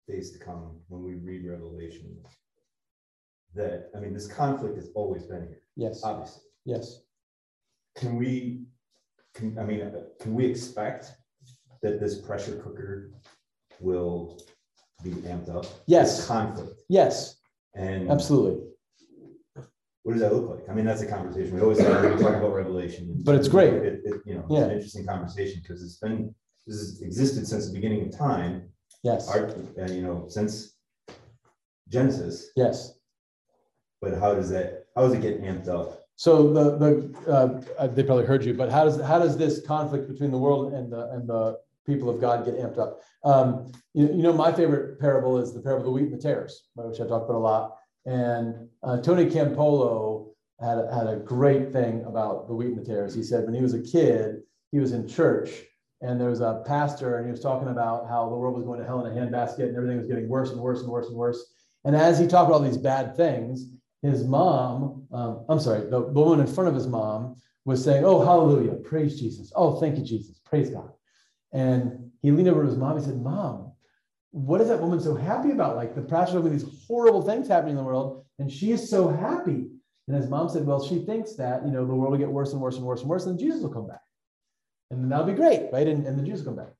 [0.09, 2.17] days to come, when we read Revelation,
[3.59, 6.01] that, I mean, this conflict has always been here, Yes.
[6.05, 6.43] obviously.
[6.65, 7.03] Yes.
[7.97, 8.63] Can we,
[9.35, 11.13] can, I mean, uh, can we expect
[11.83, 13.11] that this pressure cooker
[13.81, 14.41] will
[15.03, 15.67] be amped up?
[15.87, 16.17] Yes.
[16.19, 17.37] This Conflict, Yes.
[17.75, 18.65] and Absolutely.
[20.05, 20.69] what does that look like?
[20.71, 23.21] I mean, that's a conversation we always have we talk about Revelation.
[23.25, 23.75] But it's great.
[23.75, 24.65] It, it, you know, it's Yeah.
[24.67, 26.33] an interesting conversation because it's been,
[26.67, 28.71] this has existed since the beginning of time,
[29.03, 29.29] Yes.
[29.29, 30.77] art, uh, you know, since
[31.89, 32.98] Genesis, Yes.
[34.01, 36.05] But how does that, how does it get amped up?
[36.17, 40.09] So the the uh, they probably heard you, but how does how does this conflict
[40.09, 43.01] between the world and the and the people of God get amped up?
[43.25, 46.23] Um, you, you know, my favorite parable is the parable of the wheat and the
[46.23, 47.77] tares, which I talk about a lot.
[48.05, 50.31] And uh, Tony Campolo
[50.61, 53.15] had a, had a great thing about the wheat and the tares.
[53.15, 54.43] He said when he was a kid,
[54.73, 55.51] he was in church
[56.01, 58.81] and there was a pastor and he was talking about how the world was going
[58.81, 61.17] to hell in a handbasket and everything was getting worse and worse and worse and
[61.17, 61.53] worse.
[61.85, 63.67] And as he talked about all these bad things,
[64.03, 68.25] his mom, um, I'm sorry, the, woman in front of his mom was saying, Oh,
[68.25, 69.53] hallelujah, praise Jesus.
[69.57, 70.91] Oh, thank you, Jesus, praise God.
[71.53, 72.99] And he leaned over to his mom.
[72.99, 73.73] He said, Mom,
[74.31, 75.77] what is that woman so happy about?
[75.77, 79.09] Like the pastor's over these horrible things happening in the world, and she is so
[79.09, 79.67] happy.
[80.07, 82.53] And his mom said, Well, she thinks that, you know, the world will get worse
[82.53, 84.01] and worse and worse and worse, and Jesus will come back.
[84.91, 85.87] And then that'll be great, right?
[85.87, 86.73] And, and the Jews will come back.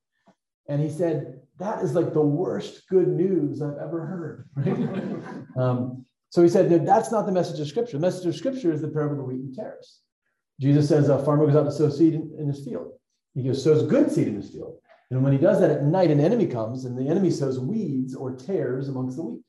[0.67, 5.43] And he said, That is like the worst good news I've ever heard, right?
[5.57, 7.97] um, so he said, no, that's not the message of scripture.
[7.97, 10.01] The message of scripture is the parable of the wheat and tares.
[10.59, 12.91] Jesus says a farmer goes out to sow seed in, in his field.
[13.33, 14.77] He goes, sows good seed in his field.
[15.09, 18.13] And when he does that at night, an enemy comes and the enemy sows weeds
[18.13, 19.41] or tares amongst the wheat.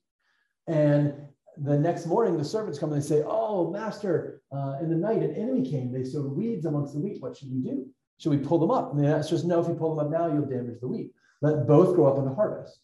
[0.68, 1.14] And
[1.58, 5.22] the next morning, the servants come and they say, Oh, master, uh, in the night,
[5.22, 5.92] an enemy came.
[5.92, 7.20] They sowed weeds amongst the wheat.
[7.20, 7.86] What should we do?
[8.18, 8.92] Should we pull them up?
[8.92, 11.10] And the answer is no, if you pull them up now, you'll damage the wheat.
[11.42, 12.80] Let both grow up in the harvest.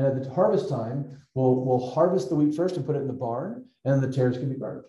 [0.00, 3.06] And at the harvest time, we'll, we'll harvest the wheat first and put it in
[3.06, 4.84] the barn, and the tares can be burned.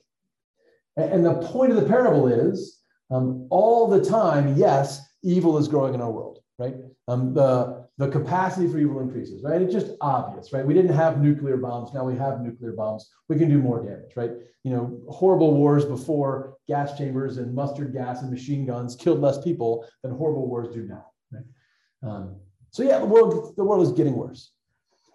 [0.96, 5.68] And, and the point of the parable is um, all the time, yes, evil is
[5.68, 6.76] growing in our world, right?
[7.10, 9.62] Um, the, the capacity for evil increases, right?
[9.62, 10.66] It's just obvious, right?
[10.66, 11.94] We didn't have nuclear bombs.
[11.94, 13.12] Now we have nuclear bombs.
[13.28, 14.32] We can do more damage, right?
[14.64, 19.44] You know, horrible wars before gas chambers and mustard gas and machine guns killed less
[19.44, 21.44] people than horrible wars do now, right?
[22.02, 22.38] Um,
[22.70, 24.54] so yeah, the world, the world is getting worse.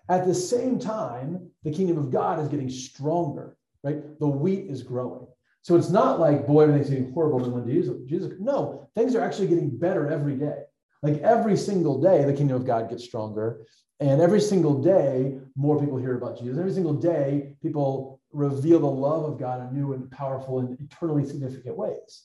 [0.08, 4.18] At the same time, the kingdom of God is getting stronger, right?
[4.20, 5.26] The wheat is growing.
[5.62, 7.68] So it's not like, boy, everything's getting horrible than when
[8.06, 8.32] Jesus.
[8.38, 10.62] No, things are actually getting better every day.
[11.02, 13.66] Like every single day, the kingdom of God gets stronger.
[13.98, 16.58] And every single day, more people hear about Jesus.
[16.58, 21.26] Every single day, people reveal the love of God in new and powerful and eternally
[21.26, 22.24] significant ways.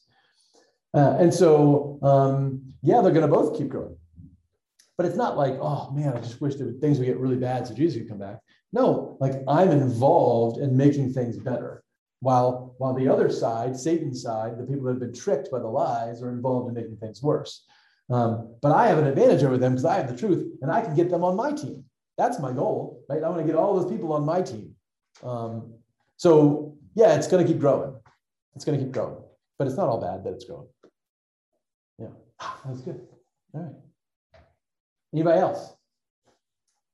[0.94, 3.96] Uh, and so, um, yeah, they're going to both keep growing.
[5.02, 7.66] But it's not like, oh man, I just wish that things would get really bad
[7.66, 8.38] so Jesus could come back.
[8.72, 11.84] No, like I'm involved in making things better.
[12.20, 15.66] While while the other side, Satan's side, the people that have been tricked by the
[15.66, 17.66] lies, are involved in making things worse.
[18.12, 20.82] Um, but I have an advantage over them because I have the truth and I
[20.82, 21.84] can get them on my team.
[22.20, 23.24] That's my goal, right?
[23.24, 24.76] I want to get all those people on my team.
[25.24, 25.74] Um,
[26.18, 27.96] so yeah, it's going to keep growing.
[28.56, 29.18] It's going to keep growing,
[29.58, 30.68] but it's not all bad that it's growing.
[31.98, 32.10] Yeah,
[32.66, 33.02] that's good.
[33.56, 33.74] All right.
[35.14, 35.74] Anybody else?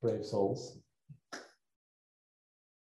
[0.01, 0.77] Brave souls.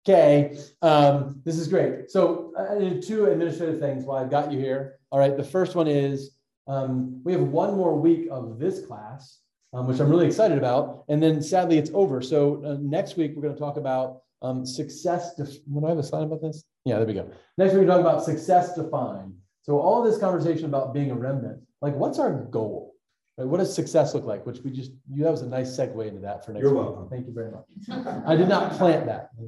[0.09, 2.11] Okay, um, this is great.
[2.11, 4.99] So did two administrative things while I've got you here.
[5.11, 9.41] All right, the first one is um, we have one more week of this class,
[9.72, 11.05] um, which I'm really excited about.
[11.09, 12.22] And then sadly, it's over.
[12.22, 15.35] So uh, next week, we're going to talk about um, success.
[15.35, 16.64] Def- do I have a slide about this?
[16.85, 17.31] Yeah, there we go.
[17.59, 19.35] Next week, we're talking about success defined.
[19.62, 22.89] So all this conversation about being a remnant, like what's our goal?
[23.37, 23.47] Right?
[23.47, 24.45] What does success look like?
[24.47, 26.83] Which we just, you, that was a nice segue into that for next You're week.
[26.83, 27.09] welcome.
[27.09, 28.24] Thank you very much.
[28.26, 29.31] I did not plant that.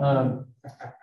[0.00, 0.46] Um,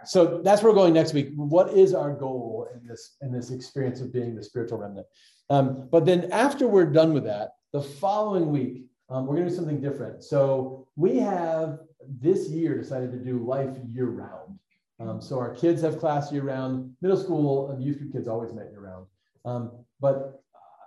[0.06, 1.30] so that's where we're going next week.
[1.36, 5.08] What is our goal in this in this experience of being the spiritual remnant?
[5.50, 9.50] Um, but then after we're done with that, the following week um, we're going to
[9.50, 10.24] do something different.
[10.24, 14.58] So we have this year decided to do life year round.
[15.00, 16.94] Um, so our kids have class year round.
[17.02, 19.06] Middle school and youth group kids always met year round.
[19.44, 20.41] Um, but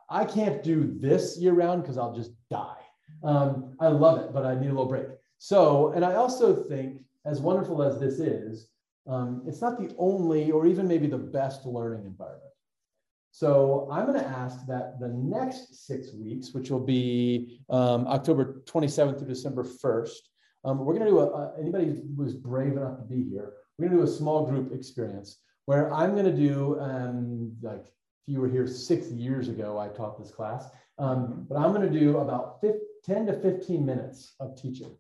[0.09, 2.77] I can't do this year round because I'll just die.
[3.23, 5.07] Um, I love it, but I need a little break.
[5.39, 8.69] So, and I also think, as wonderful as this is,
[9.07, 12.51] um, it's not the only or even maybe the best learning environment.
[13.31, 18.63] So I'm going to ask that the next six weeks, which will be um, October
[18.67, 20.19] 27th to December 1st,
[20.65, 23.55] um, we're going to do a, a, anybody who's brave enough to be here.
[23.77, 27.87] We're going to do a small group experience where I'm going to do um, like
[28.27, 30.67] if you were here six years ago, I taught this class,
[30.99, 34.97] um, but I'm going to do about 15, 10 to 15 minutes of teaching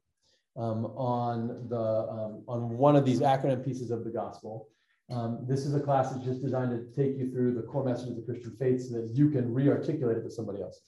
[0.56, 4.68] um, on the um, on one of these acronym pieces of the gospel.
[5.10, 8.10] Um, this is a class that's just designed to take you through the core message
[8.10, 10.80] of the Christian faith so that you can re-articulate it to somebody else.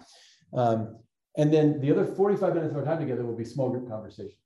[0.54, 0.98] Um,
[1.36, 4.38] and then the other 45 minutes of our time together will be small group conversation.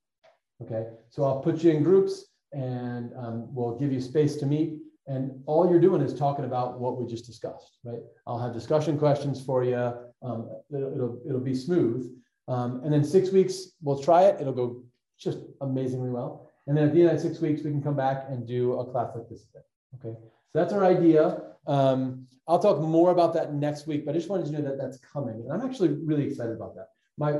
[0.61, 4.80] Okay, so I'll put you in groups and um, we'll give you space to meet.
[5.07, 7.99] And all you're doing is talking about what we just discussed, right?
[8.27, 9.93] I'll have discussion questions for you.
[10.21, 12.15] Um, it'll, it'll, be smooth.
[12.47, 14.39] Um, and then six weeks, we'll try it.
[14.39, 14.83] It'll go
[15.19, 16.49] just amazingly well.
[16.67, 18.85] And then at the end of six weeks, we can come back and do a
[18.85, 19.63] class like this again.
[19.95, 21.41] Okay, so that's our idea.
[21.65, 24.77] Um, I'll talk more about that next week, but I just wanted to know that
[24.77, 25.43] that's coming.
[25.43, 26.89] And I'm actually really excited about that.
[27.17, 27.39] My,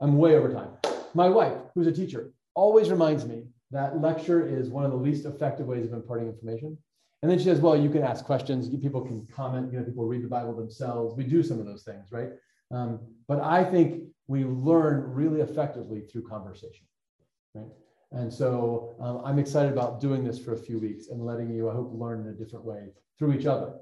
[0.00, 0.70] I'm way over time.
[1.14, 5.24] My wife, who's a teacher, always reminds me that lecture is one of the least
[5.26, 6.78] effective ways of imparting information.
[7.22, 10.04] And then she says, well, you can ask questions, people can comment, you know, people
[10.04, 11.16] read the Bible themselves.
[11.16, 12.28] We do some of those things, right?
[12.70, 16.86] Um, but I think we learn really effectively through conversation,
[17.54, 17.66] right?
[18.12, 21.70] And so um, I'm excited about doing this for a few weeks and letting you,
[21.70, 23.72] I hope, learn in a different way through each other.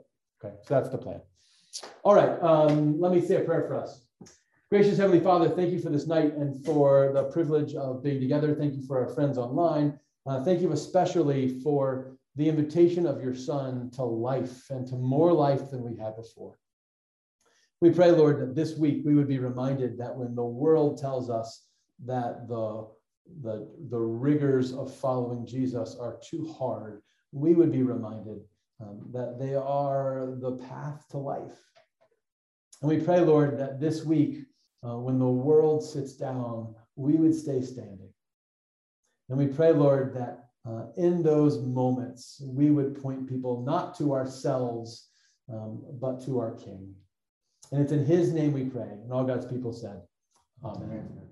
[0.42, 1.20] Okay, so that's the plan.
[2.02, 4.06] All right, um, let me say a prayer for us.
[4.72, 8.54] Gracious Heavenly Father, thank you for this night and for the privilege of being together.
[8.54, 10.00] Thank you for our friends online.
[10.24, 15.30] Uh, thank you especially for the invitation of your Son to life and to more
[15.30, 16.58] life than we had before.
[17.82, 21.28] We pray, Lord, that this week we would be reminded that when the world tells
[21.28, 21.66] us
[22.06, 22.88] that the,
[23.42, 28.40] the, the rigors of following Jesus are too hard, we would be reminded
[28.80, 31.60] um, that they are the path to life.
[32.80, 34.46] And we pray, Lord, that this week,
[34.84, 38.10] uh, when the world sits down, we would stay standing.
[39.28, 44.12] And we pray, Lord, that uh, in those moments, we would point people not to
[44.12, 45.08] ourselves,
[45.52, 46.94] um, but to our King.
[47.70, 48.82] And it's in his name we pray.
[48.82, 50.02] And all God's people said,
[50.64, 50.82] Amen.
[50.84, 51.31] Amen.